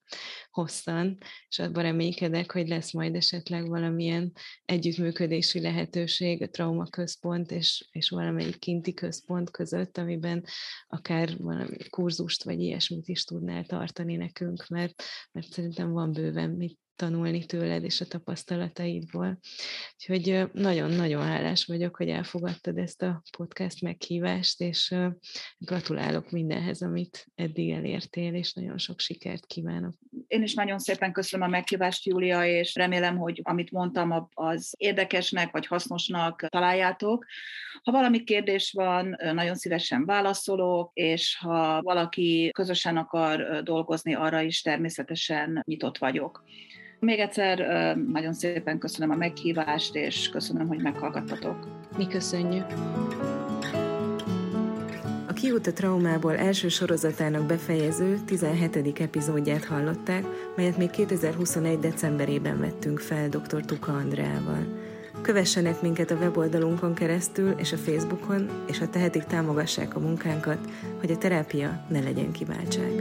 hosszan, 0.51 1.18
és 1.49 1.59
abban 1.59 1.84
reménykedek, 1.84 2.51
hogy 2.51 2.68
lesz 2.68 2.93
majd 2.93 3.16
esetleg 3.16 3.68
valamilyen 3.68 4.32
együttműködési 4.66 5.61
lehetőség 5.61 6.41
a 6.41 6.49
trauma 6.49 6.86
központ 6.86 7.51
és, 7.51 7.88
és 7.91 8.09
valamelyik 8.09 8.59
kinti 8.59 8.93
központ 8.93 9.51
között, 9.51 9.97
amiben 9.97 10.43
akár 10.88 11.38
valami 11.38 11.78
kurzust 11.89 12.43
vagy 12.43 12.59
ilyesmit 12.59 13.07
is 13.07 13.24
tudnál 13.24 13.66
tartani 13.66 14.16
nekünk, 14.16 14.68
mert, 14.68 15.03
mert 15.32 15.47
szerintem 15.51 15.91
van 15.91 16.11
bőven 16.11 16.49
mit 16.49 16.80
tanulni 16.96 17.46
tőled 17.46 17.84
és 17.84 18.02
a 18.02 18.06
tapasztalataidból. 18.06 19.39
Úgyhogy 19.93 20.50
nagyon-nagyon 20.54 21.24
hálás 21.24 21.66
vagyok, 21.66 21.96
hogy 21.96 22.10
elfogadtad 22.10 22.78
ezt 22.78 23.02
a 23.02 23.24
podcast 23.38 23.82
meghívást, 23.82 24.62
és 24.62 24.96
gratulálok 25.58 26.32
mindenhez, 26.32 26.82
amit 26.82 27.28
eddig 27.36 27.72
elértél, 27.72 28.34
és 28.34 28.54
nagyon 28.54 28.78
sok 28.78 29.00
sikert 29.00 29.46
kívánok. 29.46 29.93
Én 30.28 30.43
is 30.43 30.54
nagyon 30.54 30.80
szépen 30.80 31.12
köszönöm 31.12 31.48
a 31.48 31.50
meghívást, 31.50 32.06
Júlia, 32.06 32.46
és 32.46 32.76
remélem, 32.76 33.18
hogy 33.18 33.39
amit 33.43 33.72
mondtam, 33.72 34.30
az 34.34 34.74
érdekesnek 34.78 35.52
vagy 35.52 35.68
hasznosnak 35.68 36.46
találjátok. 36.50 37.26
Ha 37.84 37.91
valami 37.91 38.24
kérdés 38.24 38.72
van, 38.72 39.18
nagyon 39.34 39.56
szívesen 39.56 40.06
válaszolok, 40.06 40.91
és 40.93 41.38
ha 41.38 41.82
valaki 41.82 42.50
közösen 42.54 42.98
akar 42.98 43.64
dolgozni, 43.64 44.14
arra 44.14 44.41
is 44.41 44.62
természetesen 44.62 45.62
nyitott 45.66 45.98
vagyok. 45.98 46.43
Még 47.06 47.20
egyszer 47.20 47.58
nagyon 48.08 48.34
szépen 48.34 48.78
köszönöm 48.78 49.10
a 49.10 49.16
meghívást, 49.16 49.95
és 49.95 50.30
köszönöm, 50.30 50.68
hogy 50.68 50.82
meghallgattatok. 50.82 51.68
Mi 51.97 52.08
köszönjük! 52.08 52.66
A 55.28 55.34
Kiút 55.34 55.68
a 55.68 55.74
traumából 55.74 56.36
első 56.36 56.68
sorozatának 56.68 57.45
befejező 57.45 58.20
17. 58.26 58.99
epizódját 58.99 59.66
hallották, 59.66 60.24
melyet 60.56 60.78
még 60.78 60.89
2021. 60.89 61.80
decemberében 61.80 62.60
vettünk 62.60 62.99
fel 62.99 63.30
dr. 63.30 63.66
Tuka 63.66 63.91
Andrával. 63.91 64.66
Kövessenek 65.22 65.82
minket 65.82 66.12
a 66.12 66.16
weboldalunkon 66.16 66.93
keresztül 66.93 67.51
és 67.58 67.72
a 67.72 67.78
Facebookon, 67.78 68.49
és 68.68 68.78
ha 68.78 68.89
tehetik, 68.89 69.24
támogassák 69.24 69.95
a 69.95 69.99
munkánkat, 69.99 70.70
hogy 70.99 71.12
a 71.12 71.18
terápia 71.18 71.86
ne 71.89 71.99
legyen 71.99 72.32
kiváltság. 72.32 72.91